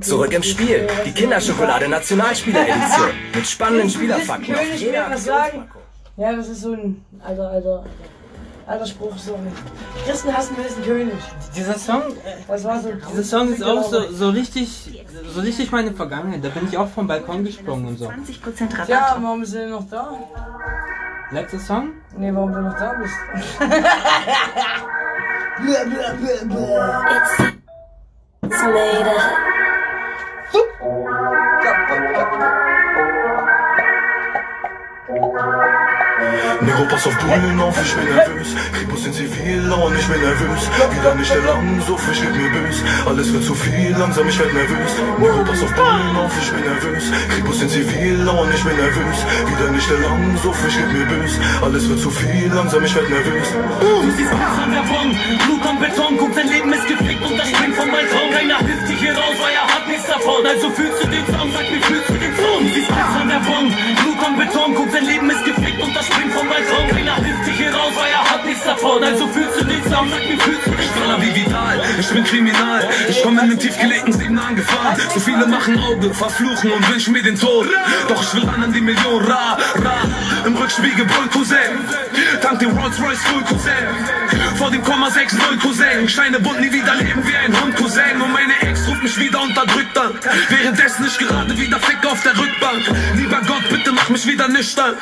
[0.00, 0.86] Zurück im Spiel.
[1.04, 3.10] Die Kinderschokolade Nationalspieler-Edition.
[3.34, 5.68] Mit spannenden Spielerfakten auf König will jeder was sagen.
[6.16, 7.84] Ja, das ist so ein alter, alter,
[8.66, 9.40] alter Spruch, sorry.
[10.06, 11.14] Christen hassen Wilson König.
[11.54, 12.02] Dieser Song,
[12.48, 12.90] Das war so.
[13.10, 15.04] dieser Song ist auch so, so richtig,
[15.34, 16.42] so richtig meine Vergangenheit.
[16.44, 18.06] Da bin ich auch vom Balkon gesprungen und so.
[18.08, 18.88] 20% Rabatt.
[18.88, 20.10] Ja, warum ist er noch da?
[21.32, 21.90] Letzter Song?
[22.16, 23.14] Nee, warum du noch da bist.
[28.42, 29.45] It's later.
[36.62, 38.48] Nero, pass auf Bullen auf, ich bin nervös.
[38.72, 40.62] Kribus in Zivil und ich bin nervös.
[40.90, 42.82] Wieder nicht der Langsuff, ich geb mir bös.
[43.06, 44.92] Alles wird zu viel, langsam, ich werd nervös.
[45.18, 47.04] Nero, pass auf Bullen auf, ich bin nervös.
[47.28, 49.18] Kribus in Zivil und ich bin nervös.
[49.46, 51.32] Wieder nicht der Langsuff, ich geb mir bös.
[51.62, 53.48] Alles wird zu viel, langsam, ich werd nervös.
[53.80, 57.76] Du siehst der Wand, Blut am Beton, guck, dein Leben ist gefickt und das springt
[57.76, 58.30] meinem Traum.
[58.32, 60.46] Keiner hilft dir hier raus, weil er hat nichts davon.
[60.46, 62.60] Also fühlst du den Song, sag mir, fühlst du den Song?
[62.64, 66.32] Du siehst der Wand, Blut am Beton, guck, dein Leben ist gefickt und das springt
[66.46, 66.88] von meinem Traum.
[66.88, 69.02] Keiner hilft dir hier raus, weil er hat nichts davon.
[69.02, 70.96] Also fühlst du den Song, sag mir, fühlst du den Song?
[71.00, 72.88] Baller wie Vidal, ich bin kriminal.
[73.08, 74.96] Ich komme in einem tiefgelegten Leben angefahren.
[75.12, 77.68] So viele machen Auge, verfluchen und wünschen mir den Tod.
[78.08, 79.96] Doch ich will an die Million, ra, ra.
[80.44, 81.58] Im Rückspiegel Bull Cousin.
[82.42, 83.72] Dank dem Rolls Royce Full Cousin.
[84.56, 86.08] Vor dem Komma 6 0 Cousin.
[86.08, 88.20] Steine bunt nie wieder leben wie ein Hund Cousin.
[88.20, 90.12] Und meine Ex ruft mich wieder unterdrückt dann.
[90.48, 92.82] Währenddessen ich gerade wieder fick auf der Rückbank.
[93.16, 94.94] Lieber Gott, bitte mach mich wieder nüchtern.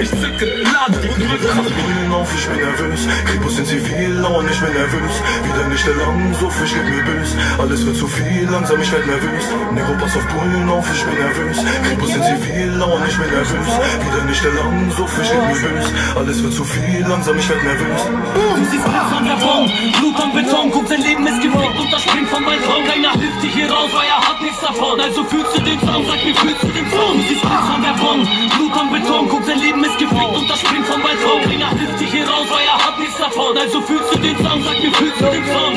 [0.00, 3.00] Ich zücke, lade Bullen auf, ich bin nervös.
[3.26, 5.14] Kribus in Zivil und ich bin nervös.
[5.44, 7.36] Wieder nicht der lang, so fisch geht mir bös.
[7.58, 9.44] Alles wird zu viel, langsam ich werd nervös.
[9.72, 11.58] Negro, pass auf Bullen auf, ich bin nervös.
[11.84, 13.70] Kribus in Zivil und ich bin nervös.
[14.04, 15.86] Wieder nicht der lang, so fisch geht mir bös.
[16.16, 18.00] Alles wird zu viel, langsam ich werd nervös.
[18.34, 19.70] Du siehst Blut am Beton,
[20.00, 22.84] Blut am Beton, guck, sein Leben ist gefickt und das springt von Balkon.
[22.86, 25.00] Keiner hilft dir hier raus, weil er hat nichts davon.
[25.00, 27.12] Also fühlst du den Song, sag mir, fühlst du den Song?
[27.16, 30.60] Du siehst Blut am Beton, Blut am Beton, guck, sein Leben ist gefickt und das
[30.60, 31.42] springt von Balkon.
[31.42, 33.56] Keiner hilft dir hier raus, weil er hat nichts davon.
[33.56, 35.74] Also fühlst du den Song, sag mir, fühlst du den Song?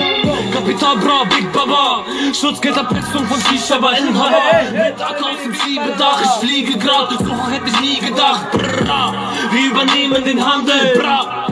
[0.54, 4.42] Kapital Bra, Big Baba, Schutzgelderpressung von Shisha bei Inhaber.
[4.72, 8.52] Mit AK aus dem Schiebedach, ich fliege grad, so hätte ich nie gedacht.
[8.52, 9.14] Bra,
[9.52, 11.48] wir übernehmen den Handel, bra.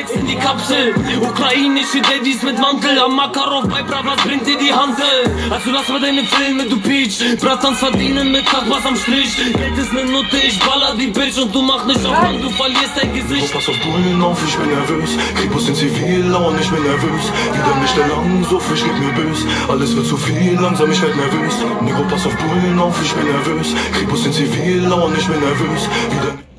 [0.00, 0.94] Flex in die Kapsel.
[1.20, 2.98] Ukrainische Daddys mit Mantel.
[2.98, 5.20] Am Makarov bei Bra, was bringt dir die Handel?
[5.50, 7.18] Also lass mal deine Filme, du Peach.
[7.40, 9.36] Bratans verdienen mit Tag was am Strich.
[9.36, 12.48] Geld ist ne Nutte, ich baller die Bitch und du mach nicht auf, Mann, du
[12.50, 13.52] verlierst dein Gesicht.
[13.52, 15.10] pass auf Bullen auf, ich bin nervös.
[15.36, 17.24] Kribus in Zivil und ich bin nervös.
[17.52, 19.44] Wieder nicht der lang, so fisch geht mir bös.
[19.68, 21.54] Alles wird zu viel, langsam ich werd nervös.
[21.82, 23.74] Negro, pass auf Bullen auf, ich bin nervös.
[23.92, 25.88] Kribus in Zivil und ich bin nervös.
[26.10, 26.49] Wieder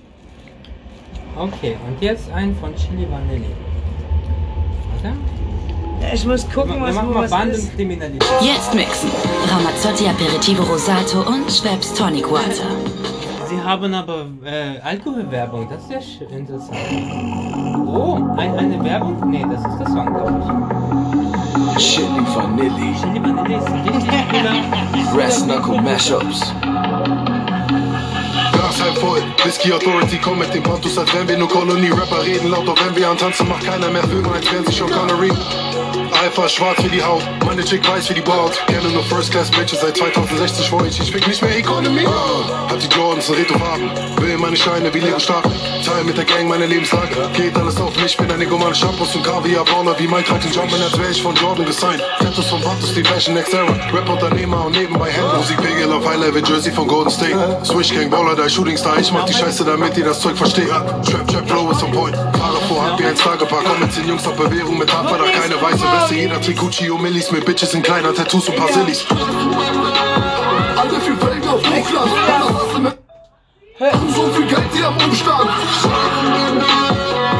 [1.41, 3.49] Okay, und jetzt ein von Chili Vanilli.
[5.01, 5.17] Warte.
[6.13, 7.31] Ich muss gucken, Wir was machen wo mal was ist.
[7.31, 8.41] Bandenkriminalität.
[8.41, 9.09] Jetzt mixen.
[9.51, 12.69] Ramazzotti Aperitivo Rosato und Schweppes Tonic Water.
[13.49, 16.77] Sie haben aber äh, Alkoholwerbung, das ist ja interessant.
[17.87, 19.17] Oh, ein, eine Werbung?
[19.29, 20.41] Nee, das ist der Song, glaube
[21.77, 21.83] ich.
[21.83, 22.95] Chili Vanilli.
[23.01, 25.13] Chili Vanilli ist ein richtig cooler.
[25.15, 26.53] Brass Knuckle Mashups.
[28.61, 31.89] Glas halb voll, Whisky Authority kommt mit dem Pantus, als wären wir nur Kolonie.
[31.89, 34.91] Rapper reden laut, doch wenn wir antanzen, macht keiner mehr Filme, als wären sie schon
[34.91, 35.31] Connery.
[36.11, 38.53] Alpha schwarz wie die Haut, meine Chick weiß wie die Braut.
[38.67, 42.05] Gerne nur First Class Bitches seit 2060 vor ich, ich fick nicht mehr Economy.
[42.05, 45.51] Hat die Jordans in Retrofarben, will meine Scheine wie Lego starten.
[45.85, 49.23] Teil mit der Gang meine Lebenslage, geht alles auf mich, bin ein Egoman, Shampoos und
[49.23, 52.03] Kaviar, Baller wie Mike Hutton, Jumpin', als wär ich von Jordan gesigned.
[52.19, 55.37] Tattoos von Vatos, die Fashion Next Era, Rap-Unternehmer und nebenbei Händler.
[55.37, 57.37] Musikpegel auf High Level, Jersey von Golden State.
[57.63, 60.69] Switch Gang, Baller, der Shooting Star, ich mach die Scheiße, damit ihr das Zeug versteht.
[60.69, 64.27] Trap, Trap, Flow ist on point, Fahrer vorhand wie ein Stargepaar, komm mit 10 Jungs
[64.27, 67.83] auf Bewährung mit da keine weiße Weste, jeder trägt Gucci und Millis mit Bitches in
[67.83, 69.05] kleiner Tattoos und paar Sillis.
[70.75, 72.11] Alle für Felgen auf Hochland.
[74.15, 75.49] So viel Geld hier am Umstand.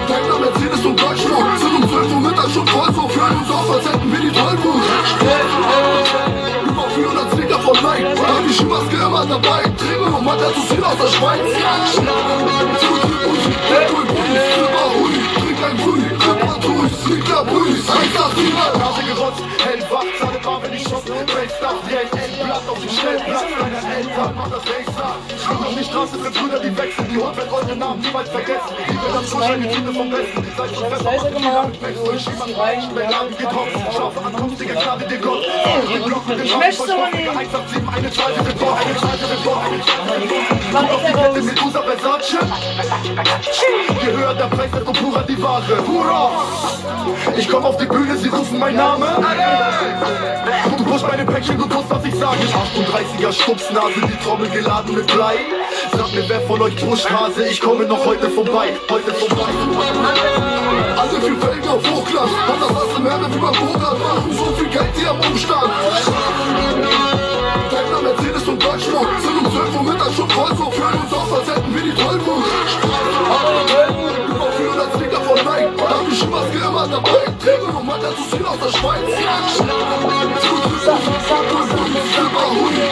[0.07, 3.71] Daimler, Mercedes und Deutschland sind um 12 Uhr mittags schon voll, so fühlen uns auf,
[3.71, 4.83] als hätten wir die Tollwut.
[6.67, 9.63] Über 400 Sneaker von Nike, hab die Skimaske immer dabei.
[9.77, 11.39] Trinken und Mathe zu viel aus der Schweiz.
[15.39, 16.10] Trink ein Brühe,
[16.91, 18.79] Reparatur, Sneaker, Brühe, 187.
[18.79, 20.30] Nase gerotzt, hellwach, Zahne
[20.91, 21.35] wenn ich schoss.
[21.35, 24.61] Weltstar, wie ein Endblatt auf dem Stellplatz deiner Eltern, Mann, das
[25.01, 28.75] auf die Straße für Brüder, die wechseln, die holt, wird eure Namen niemals vergessen.
[28.79, 30.47] Ich bin am Kusch, eine Tinte vom Besten.
[30.57, 32.01] Seid schon fest, aber die Namen wächst.
[32.15, 33.95] Ich schieb am Reich, Belladen geht hops.
[33.95, 35.43] Scharfe Ankunft, Digga, gnade dir Gott.
[35.93, 37.13] Den Block mit den Waffen versprochen.
[37.13, 40.91] 187, eine zweite Report, eine zweite Report, eine zweite Report.
[40.91, 42.39] Auf die Kette mit Usa Versace.
[44.03, 45.87] Je höher der Preis, desto purer die Ware.
[45.87, 46.31] Hurra!
[47.37, 49.07] Ich komm auf die Bühne, sie rufen meinen Namen.
[50.81, 52.39] Du push meine Päckchen, du tust, was ich sage.
[52.41, 55.35] 38er Stupsnase, die Trommel geladen mit Blei.
[55.95, 59.51] Sag mir, wer von euch Buschhase, ich komme noch heute vorbei, heute vorbei.
[60.97, 63.99] Alle für Felgen auf Hochglanz, und das hast du mehr wie beim Vorrat.
[63.99, 65.71] Machen so viel Geld hier am Umstand.
[67.69, 71.31] Daimler, Mercedes und Deutschland sind um 12 Uhr mittags schon voll, so fühlen uns auf,
[71.31, 72.70] als hätten wir die Tollwut.
[77.41, 79.01] Trinken und Mathe zu viel aus der Schweiz.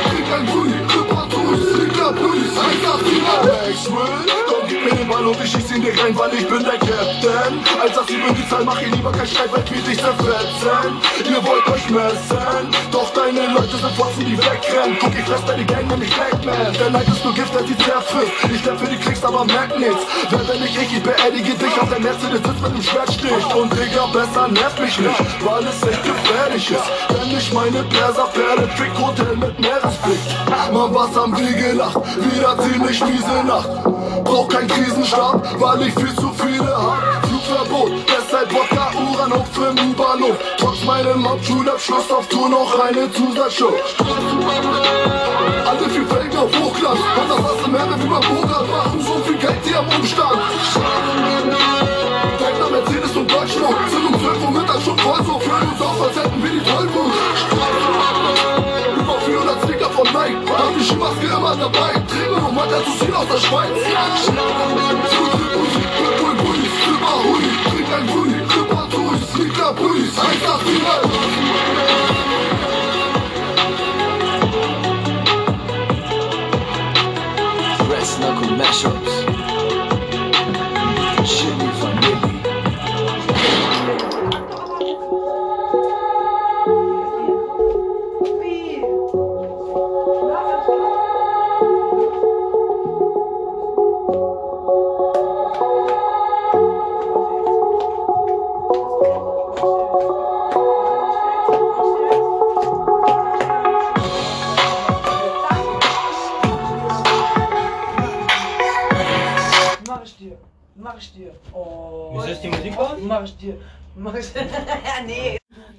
[0.10, 0.80] Trink ein Brühe,
[5.10, 7.54] Ball und ich schieß ihn dir rein, weil ich bin der Captain.
[7.82, 10.92] Als das über die Zahl mach ich lieber kein Streit, weil wir dich zerfetzen.
[11.26, 14.98] Ihr wollt euch messen, doch deine Leute sind Fotzen, die wegrennen.
[15.02, 16.74] Guck, ich fress deine Gang, nämlich Blackman.
[16.74, 18.32] Der Neid ist nur Gift, der die zerfrisst.
[18.54, 20.04] Ich der für die kriegst, aber merk nichts.
[20.30, 23.56] Wer wenn ich ich, ich beerdige dich auf der Mercedes sitzt mit dem Schwertstich.
[23.56, 26.90] Und Digga, besser nervt mich nicht, weil es echt gefährlich ist.
[27.10, 30.20] Wenn ich meine Perserperle, Trick-Hotel mit Meeresblick.
[30.72, 31.98] Mann, was haben wir gelacht?
[32.32, 33.99] Wieder ziemlich miese Nacht.
[34.24, 37.26] Brauch kein Krisenstab, weil ich viel zu viele hab.
[37.26, 40.38] Flugverbot, deshalb Wodka, Uran den U-Bahnhof.
[40.58, 43.74] Trotz meinem Hauptschulabschluss auf Tour noch eine Zusatzshow.
[45.66, 48.68] Alle für Felgen auf Hochglanz, und das du mehr wie beim Vorrat.
[48.70, 50.40] Machen so viel Geld hier am Umstand.
[52.40, 56.02] Daimler, Mercedes und Deutschland sind um 12 Uhr mittags schon voll, so fühlen uns auf,
[56.02, 56.69] als hätten wir die
[60.90, 61.94] ich immer für immer dabei.
[62.08, 63.70] Träume vom Alter zu sehen aus der Schweiz.
[78.60, 78.99] Commercial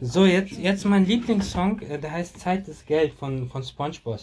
[0.02, 4.18] So, jetzt, jetzt mein Lieblingssong, äh, der heißt Zeit ist Geld von, von SpongeBob.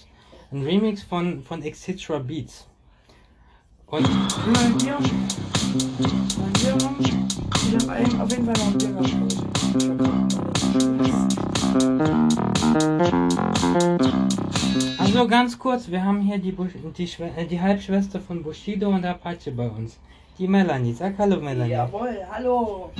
[0.51, 2.67] Ein Remix von, von Exitra Beats.
[3.85, 4.05] Und.
[4.05, 4.09] Ich
[7.75, 8.95] hab ein, auf jeden Fall noch ein Bier
[14.97, 18.89] Also ganz kurz, wir haben hier die, Bush, die, Schwe äh, die Halbschwester von Bushido
[18.89, 19.99] und Apache bei uns.
[20.39, 20.93] Die Melanie.
[20.93, 21.71] Sag hallo Melanie.
[21.71, 22.91] Jawohl, hallo.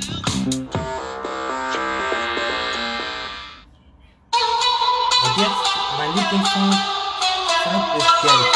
[5.38, 5.54] Und jetzt
[6.00, 6.72] mein Lieblingssong.
[7.64, 8.48] Zeit ist Geld.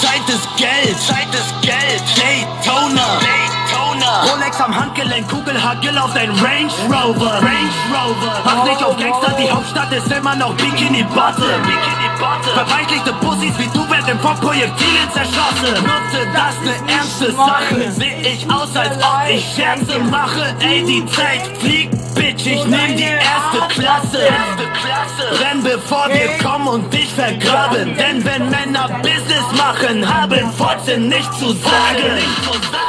[0.00, 2.02] Zeit ist Geld, Zeit ist Geld.
[2.16, 4.22] Daytona, Daytona.
[4.32, 8.40] Rolex am Handgelenk, Kugelhagel auf dein Range Rover, Range Rover.
[8.44, 12.54] Mach nicht auf Gangster, die Hauptstadt ist immer noch Bikini Bottom, Bikini Bottom.
[12.54, 15.74] Verweichlichte Pussys wie du werden von Projektilen zerschossen.
[15.82, 17.92] Nutze das ne ernste Sache.
[17.92, 20.54] Seh ich aus, als ob ich Scherze mache.
[20.60, 24.28] Ey, die Zeit fliegt, Bitch, ich nehm die erste Klasse.
[25.40, 27.96] Renn bevor wir kommen und dich vergraben.
[27.96, 32.18] Denn wenn Männer Business machen, haben Fotzen nicht zu sagen.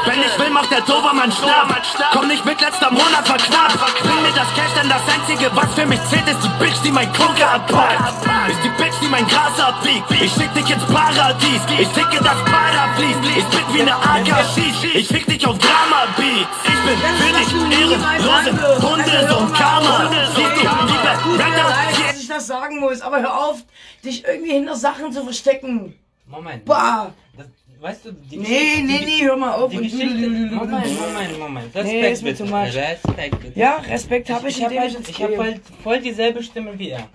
[0.05, 1.75] Wenn ich will, macht der Dobermann Schnapp.
[2.13, 3.77] Komm nicht mit letzter Monat verknappt.
[4.01, 6.91] Bring mir das Cash, denn das einzige, was für mich zählt, ist die Bitch, die
[6.91, 8.25] mein Koke abpackt.
[8.49, 10.09] Ist die Bitch, mein Gras abbiegt.
[10.11, 11.61] Ich schick dich ins Paradies.
[11.79, 13.17] Ich ticke das Paraplis.
[13.37, 14.95] Ich bin wie ne AK-Shish.
[14.95, 16.47] Ich fick dich auf Drama-Beats.
[16.63, 20.09] Ich bin für dich Ehrenlose Hunde und Karma.
[20.35, 21.73] Siehst du, liebe Rapper,
[22.07, 23.57] dass ich das sagen muss, aber hör auf,
[24.03, 25.95] dich irgendwie hinter Sachen zu verstecken.
[26.27, 26.65] Moment.
[26.65, 27.11] Bah.
[27.37, 27.47] Das,
[27.81, 29.71] weißt du, die Nee, nee, nee, hör mal auf.
[29.71, 30.05] Die und- Geschichte.
[30.29, 31.75] Moment, Moment, Moment.
[31.75, 32.45] Respekt Nee, ist mir bitte.
[32.45, 32.75] much.
[32.75, 33.59] Respekt bitte.
[33.59, 36.43] Ja, Respekt hab ich, Ich hab indem halt, ich jetzt ich hab halt voll dieselbe
[36.43, 37.07] Stimme wie er.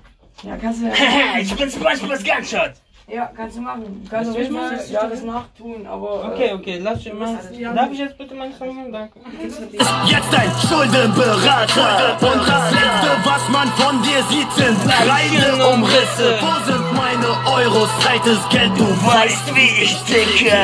[0.43, 0.87] Ja, kannst du
[1.41, 2.73] ich bin SpongeBob's Gunshot.
[3.07, 4.07] Ja, kannst du machen.
[4.11, 6.33] Kannst du Fall mal- ja, das nachtun, aber.
[6.33, 7.39] Okay, äh, okay, lass dich mal.
[7.75, 8.91] Darf ich jetzt bitte meinen Song hören?
[8.93, 9.19] Danke.
[9.43, 12.17] Jetzt ein Schuldenberater.
[12.21, 16.39] Und das letzte, was man von dir sieht, sind Reiseumrisse.
[16.41, 17.91] Wo sind meine Euros?
[18.01, 20.57] Zeit ist Geld, du weißt, wie ich ticke.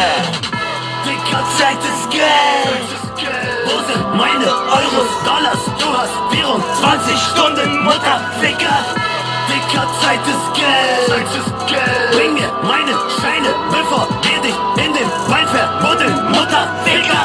[1.05, 2.89] Dicker, Zeit ist Geld.
[3.67, 5.65] Wo sind meine Euros, Dollars?
[5.79, 8.79] Du hast 24 Stunden, Mutterficker.
[9.51, 11.07] Dicker, Zeit ist Geld.
[11.09, 12.11] Zeit ist Geld.
[12.13, 17.25] Bring mir meine Scheine, bevor wir dich in den Wein vermuddeln, Mutterficker.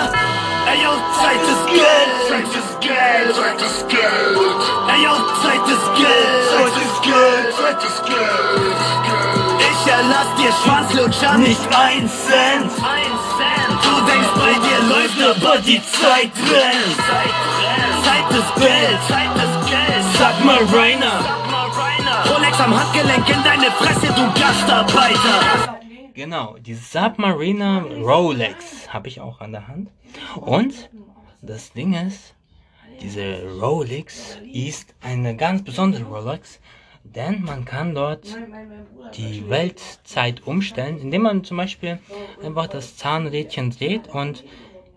[0.72, 2.10] Ey, yo, Zeit ist Geld.
[2.30, 3.36] Zeit ist Geld.
[3.36, 4.62] Zeit ist Geld.
[4.94, 5.14] Ey, yo,
[5.44, 6.46] Zeit ist Geld.
[6.54, 7.48] Zeit ist Geld.
[7.62, 8.80] Zeit ist Geld.
[9.70, 12.72] Ich erlass dir Schwanzlutscher nicht ein Cent.
[13.86, 16.98] Du denkst, bei dir läuft aber die Zeit rennt.
[18.04, 19.00] Zeit ist Geld.
[19.08, 20.06] Zeit ist Geld.
[20.18, 21.45] Sag mal Rainer.
[22.56, 25.80] Rolex am Handgelenk in deine Fresse, du Gastarbeiter.
[26.14, 29.90] Genau, die Submariner Rolex habe ich auch an der Hand.
[30.40, 30.90] Und
[31.42, 32.34] das Ding ist,
[33.02, 36.62] diese Rolex ist eine ganz besondere Rolex,
[37.04, 38.38] denn man kann dort
[39.16, 42.00] die Weltzeit umstellen, indem man zum Beispiel
[42.42, 44.46] einfach das Zahnrädchen dreht und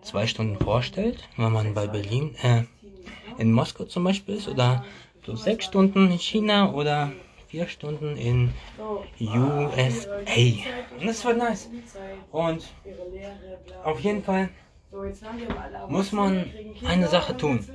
[0.01, 2.63] zwei Stunden vorstellt, wenn man bei Berlin, äh,
[3.37, 4.85] in Moskau zum Beispiel ist, oder
[5.21, 7.11] plus sechs Stunden in China oder
[7.49, 8.53] vier Stunden in
[9.19, 9.87] USA.
[10.99, 11.69] Und das war nice.
[12.31, 12.63] Und
[13.83, 14.49] auf jeden Fall
[15.87, 16.51] muss man
[16.85, 17.67] eine Sache tun.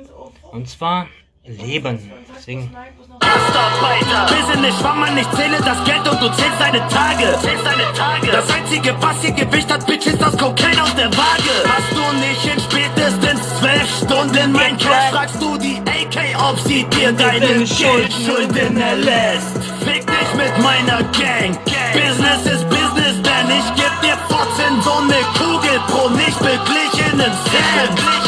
[0.52, 1.08] Und zwar
[1.46, 2.10] leben.
[2.36, 2.70] Deswegen
[3.20, 4.34] Gastarbeiter.
[4.34, 7.38] Business schwamm man nicht zähle das Geld und du zählst deine Tage.
[7.42, 8.26] Zählst deine Tage.
[8.32, 11.54] Das einzige, was hier Gewicht hat, Bitch, ist das Kokain auf der Waage.
[11.66, 16.84] Hast du nicht in spätestens zwölf Stunden mein Cash, fragst du die AK, ob sie
[16.84, 19.58] dir deine Schuldschulden erlässt.
[19.84, 21.58] Fick dich mit meiner Gang.
[21.92, 28.23] Business ist Business, denn ich geb dir 14 so ne Kugel pro nicht beglichenen Cent.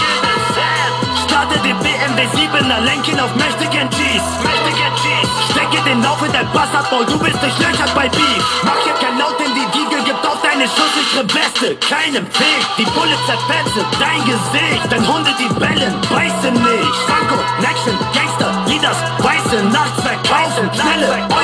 [1.67, 4.23] Den BMW 7er, lenk ihn auf Mächtigen Cheese.
[4.47, 5.33] Mächtigen Cheese.
[5.51, 8.45] Stecke den Lauf in dein Bastardball, du bist durchlöchert bei Beef.
[8.63, 11.75] Mach hier kein Laut, denn die Diegel gibt auf deine schusssichere Weste.
[11.83, 14.87] Keinem Fick, die Bulle zerfetze dein Gesicht.
[14.93, 16.97] Denn Hunde, die bellen, beißen nicht.
[17.11, 18.47] Franco, Action, Gangster,
[18.87, 20.71] das Weiße nachts verkaufen.
[20.73, 21.36] Schnelle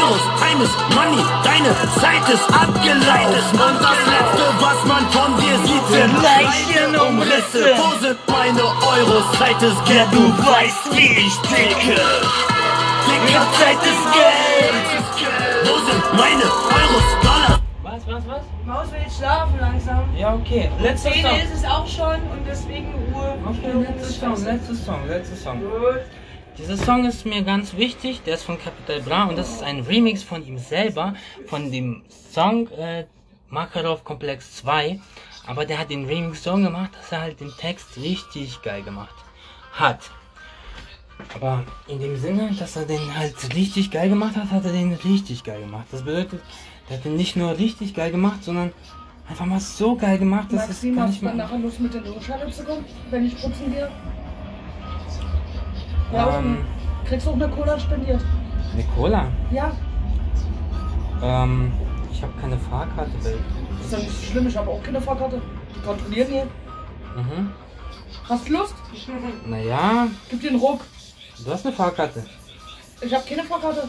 [0.61, 3.59] Ist Money, deine Zeit ist abgelaufen.
[3.59, 7.75] Und das Letzte, was man von dir sieht, sind Leichenumrisse.
[7.79, 9.25] Wo sind meine Euros?
[9.39, 12.01] Zeit ist Geld, du weißt, wie ich ticke.
[13.07, 14.75] Dicker, Zeit ist Geld.
[15.65, 17.61] Wo sind meine Euros, Dollar?
[17.83, 18.43] Was, was, was?
[18.65, 20.05] Maus will jetzt schlafen langsam.
[20.17, 20.71] Ja, okay.
[20.81, 21.37] Letzter Song.
[21.41, 23.35] ist es auch schon und deswegen Ruhe.
[23.47, 25.63] Okay, letzter Song, letzter Song, letzter Song.
[26.59, 29.81] Dieser Song ist mir ganz wichtig, der ist von Capital Bra und das ist ein
[29.81, 31.15] Remix von ihm selber,
[31.47, 33.07] von dem Song äh,
[33.49, 35.01] Makarov-Komplex 2,
[35.47, 39.15] aber der hat den Remix so gemacht, dass er halt den Text richtig geil gemacht
[39.73, 40.11] hat.
[41.35, 44.93] Aber in dem Sinne, dass er den halt richtig geil gemacht hat, hat er den
[44.93, 45.87] richtig geil gemacht.
[45.91, 46.43] Das bedeutet,
[46.91, 48.75] der hat den nicht nur richtig geil gemacht, sondern
[49.27, 51.35] einfach mal so geil gemacht, dass es Maxim, gar hast nicht mehr...
[51.35, 53.91] nachher Lust mit die Schale zu kommen, wenn ich putzen gehe?
[56.13, 56.59] Ja, Ähm,
[57.07, 58.21] kriegst du auch eine Cola spendiert?
[58.75, 59.27] eine Cola?
[59.51, 59.73] Ja,
[61.23, 61.73] Ähm,
[62.13, 63.39] ich habe keine Fahrkarte, Babe.
[63.81, 65.41] ist doch nicht so schlimm, ich habe auch keine Fahrkarte.
[65.75, 66.45] Die kontrollieren hier.
[67.17, 67.51] Mhm.
[68.29, 68.75] Hast du Lust?
[69.47, 70.81] Naja, Gib dir einen Ruck.
[71.45, 72.25] du hast eine Fahrkarte.
[73.01, 73.89] Ich habe keine Fahrkarte.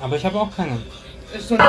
[0.00, 0.78] Aber ich habe auch keine.
[1.34, 1.64] Ist so eine...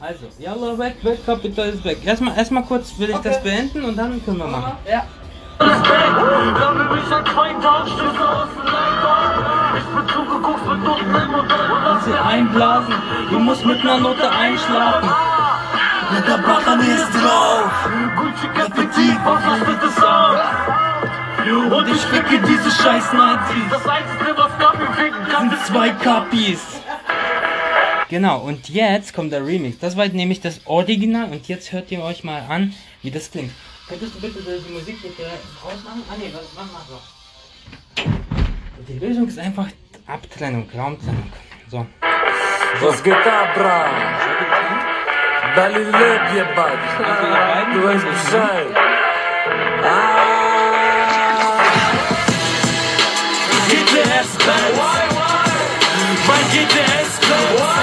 [0.00, 1.98] Also, Yalla, weg, weg, Kapital ist weg.
[2.04, 4.72] Erstmal, erstmal kurz will ich das beenden und dann können wir machen.
[4.90, 5.06] Ja.
[11.84, 12.94] Lass sie einblasen,
[13.30, 15.10] du musst mit einer Note einschlafen.
[16.14, 17.70] Mit der Bachane ist drauf.
[18.56, 20.40] Effektiv, was hast bitte Sound?
[21.72, 23.62] Und ich ficke diese scheiß Nazis.
[23.70, 26.80] Das einzige, was Kapi ficken kann, sind zwei Kapis.
[28.08, 29.78] Genau, und jetzt kommt der Remix.
[29.78, 33.52] Das war nämlich das Original und jetzt hört ihr euch mal an, wie das klingt.
[33.86, 35.24] Könntest du bitte die Musik bitte
[35.62, 36.02] ausmachen?
[36.10, 36.98] Ah ne, was mach mal so.
[38.88, 39.68] Die Lösung ist einfach
[40.06, 41.30] Abtrennung, Raumtrennung.
[41.68, 41.86] So.
[42.80, 43.86] Was geht ab, Bra?
[45.54, 46.78] Dali Leb, ihr Bad.
[47.74, 48.66] Du weißt Bescheid.
[53.68, 54.78] GTS Benz.
[56.26, 57.73] Mein GTS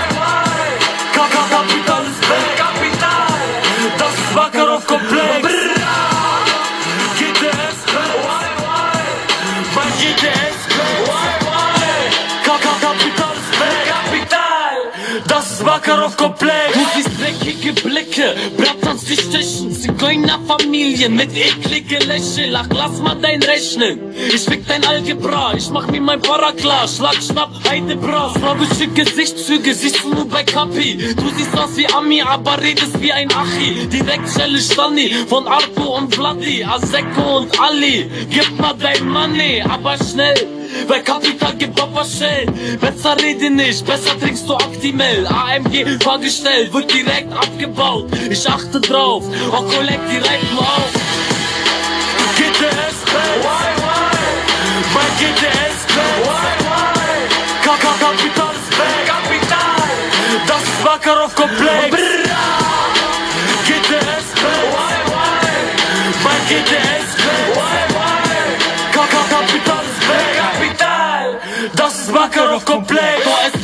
[15.92, 16.74] Das ist Makarov Komplex.
[16.74, 22.56] Du siehst dreckige Blicke, Bratans die stechen, Zigeunerfamilien mit eklige Lächeln.
[22.56, 24.00] Ach, lass mal dein Rechnen.
[24.34, 26.88] Ich fick dein Algebra, ich mach mir mein Para klar.
[26.88, 31.14] Schlag, schnapp, Heide Bras, slawische Gesichtszüge, siehst du nur bei Kapi.
[31.16, 33.88] Du siehst aus wie Ami, aber redest wie ein Achi.
[33.88, 38.10] Direkt Schelle Stani von Arto und Vladi, Aseko und Ali.
[38.30, 40.61] Gib mal dein Money, aber schnell.
[40.88, 42.45] Bei Kapital gibt Papa Shell.
[42.80, 45.28] Besser rede nicht, besser trinkst du Actimel.
[45.28, 48.07] AMG Fahrgestell wird direkt abgebaut.
[48.30, 50.91] Ich achte drauf, auch collect die Reifen auf.
[52.36, 53.45] GTS Benz.
[54.93, 55.72] Mein GTS
[58.01, 59.05] Kapital ist weg.
[59.07, 59.82] Kapital.
[60.47, 62.01] Das ist Makarov Komplex.
[72.30, 73.61] Das ist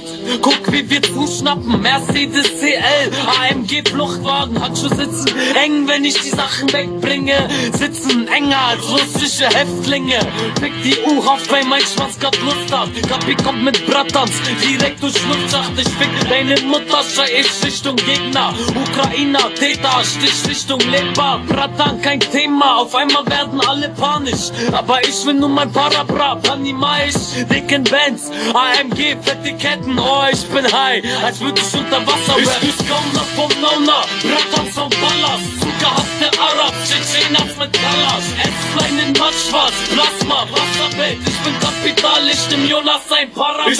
[0.00, 0.42] Profit.
[0.42, 1.80] Guck, wie wir zuschnappen.
[1.80, 3.10] Mercedes CL,
[3.50, 7.48] AMG Fluchtwagen, Handschuhe sitzen eng, wenn ich die Sachen wegbringe.
[7.72, 10.18] Sitzen enger als russische Häftlinge.
[10.60, 12.88] Fick die U-Haft, weil mein Schwanz grad Lust hat.
[13.08, 14.32] Kapi kommt mit Bratans,
[14.62, 15.72] direkt durch Luftschacht.
[15.76, 18.54] Ich fick deine Mutter, schrei ich Richtung Gegner.
[18.68, 21.40] Ukrainer, Täter, Stich Richtung Leber.
[21.48, 24.50] Bratan, kein Thema, auf einmal werden alle panisch.
[24.72, 30.44] Aber ich will nur mein Parabra, Panima ich, dicken Bands, AMG, fette Ketten, oh ich
[30.48, 35.48] bin high, als würde ich unter Wasser Ich bin Gauner vom Nauna, Bratans vom Palast,
[35.60, 43.10] zugehasste Arab, Tschetschenas mit Kalasch, Esslein in Mattschwarz, Plasma, Wasserbett, ich bin Kapitalist im Jonas
[43.10, 43.78] ein Parabet.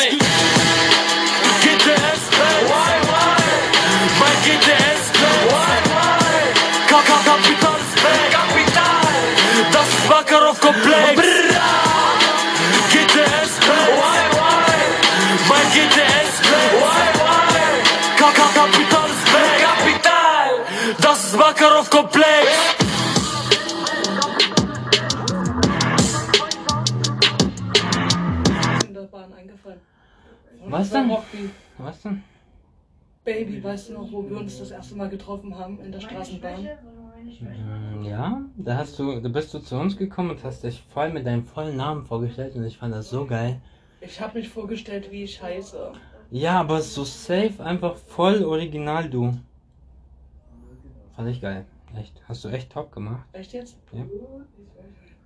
[1.68, 2.70] GTS Benz.
[4.18, 5.88] Mein GTS Benz.
[6.88, 7.80] Kaka Kapital.
[8.30, 9.08] Kapital.
[9.72, 11.17] Das ist Makarov Komplex.
[21.98, 22.78] Komplex.
[30.68, 31.10] Was denn?
[31.78, 32.22] Was denn?
[33.24, 36.68] Baby, weißt du noch, wo wir uns das erste Mal getroffen haben in der Straßenbahn?
[37.40, 41.10] Mm, Ja, da hast du, da bist du zu uns gekommen und hast dich voll
[41.12, 43.60] mit deinem vollen Namen vorgestellt und ich fand das so geil.
[44.00, 45.92] Ich habe mich vorgestellt, wie ich heiße.
[46.30, 49.36] Ja, aber so safe, einfach voll original du.
[51.16, 51.66] Fand ich geil.
[51.96, 52.22] Echt.
[52.28, 53.26] Hast du echt top gemacht.
[53.32, 53.78] Echt jetzt?
[53.92, 54.04] Ja.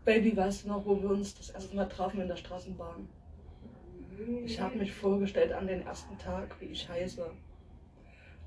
[0.04, 3.08] Baby, weißt du noch, wo wir uns das erste Mal trafen in der Straßenbahn?
[4.44, 7.30] Ich habe mich vorgestellt an den ersten Tag, wie ich heiße.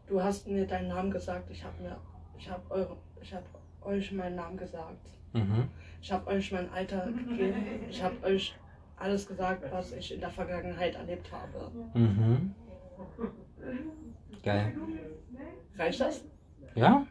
[0.07, 1.97] Du hast mir deinen Namen gesagt, ich habe mir,
[2.37, 3.45] ich habe eure, ich habe
[3.81, 5.09] euch meinen Namen gesagt.
[5.33, 5.69] Mhm.
[6.01, 7.55] Ich habe euch mein Alter gegeben.
[7.89, 8.55] Ich habe euch
[8.97, 11.71] alles gesagt, was ich in der Vergangenheit erlebt habe.
[11.93, 12.53] Mhm.
[14.43, 14.77] Geil.
[15.77, 16.23] Reicht das?
[16.75, 17.05] Ja?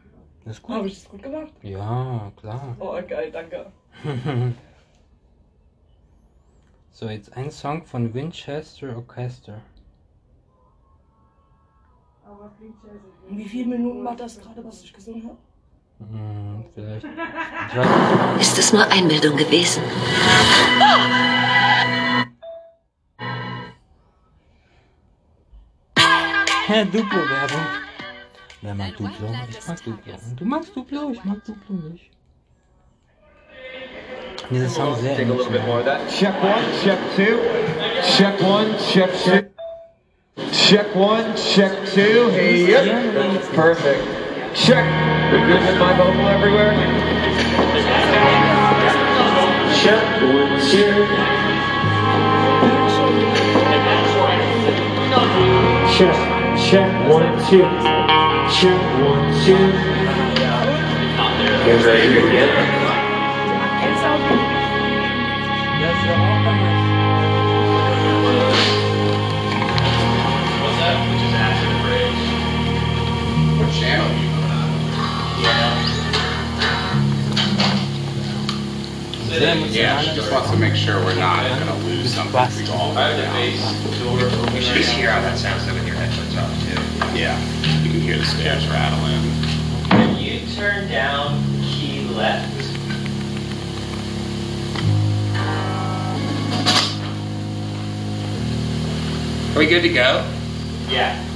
[0.45, 0.75] Ist gut.
[0.75, 1.51] Habe ich das gut gemacht?
[1.63, 2.75] Ja, klar.
[2.79, 3.71] Oh, geil, danke.
[6.91, 9.61] so, jetzt ein Song von Winchester Orchestra.
[13.27, 15.37] Und wie viele Minuten war das gerade, was ich gesungen habe?
[15.99, 17.05] Hm, vielleicht.
[18.39, 19.81] Ist es nur Einbildung gewesen?
[26.67, 27.84] Hä, Duplo-Werbung.
[28.65, 29.29] Wer mag Duplo?
[29.47, 30.13] Ich mag Duplo.
[30.37, 31.11] Du magst Duplo?
[31.11, 32.09] Ich mag Duplo nicht.
[34.49, 36.09] Dieser Song sehr Take a little bit more of emotional.
[36.09, 37.39] Check one, check two.
[38.17, 39.43] Check one, check two.
[40.51, 42.29] Check one, check two.
[42.31, 43.53] Hey, yep.
[43.53, 44.01] Perfect.
[44.55, 44.83] Check.
[45.31, 46.73] We're good with my vocal everywhere.
[49.77, 51.05] Check one, two.
[55.95, 56.15] Check,
[56.57, 58.04] check one, two
[58.51, 59.53] check, one, two.
[61.51, 62.81] You guys ready to again?
[79.71, 79.99] Yeah.
[79.99, 82.33] She just wants to make sure we're not going to lose something.
[82.33, 83.59] We all have the base.
[84.53, 87.19] We should just hear how that sounds with your headphones too.
[87.19, 87.54] Yeah
[87.95, 89.21] can hear the stairs rattling.
[89.89, 92.51] Can you turn down key left?
[99.55, 100.29] Are we good to go?
[100.89, 101.34] Yeah.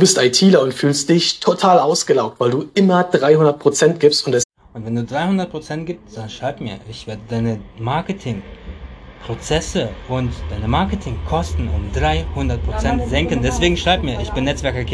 [0.00, 4.42] bist ITler und fühlst dich total ausgelaugt, weil du immer 300% gibst und es
[4.72, 11.68] und wenn du 300% gibst, dann schreib mir, ich werde deine Marketingprozesse und deine Marketingkosten
[11.68, 13.42] um 300% senken.
[13.42, 14.84] Deswegen schreib mir, ich bin Netzwerker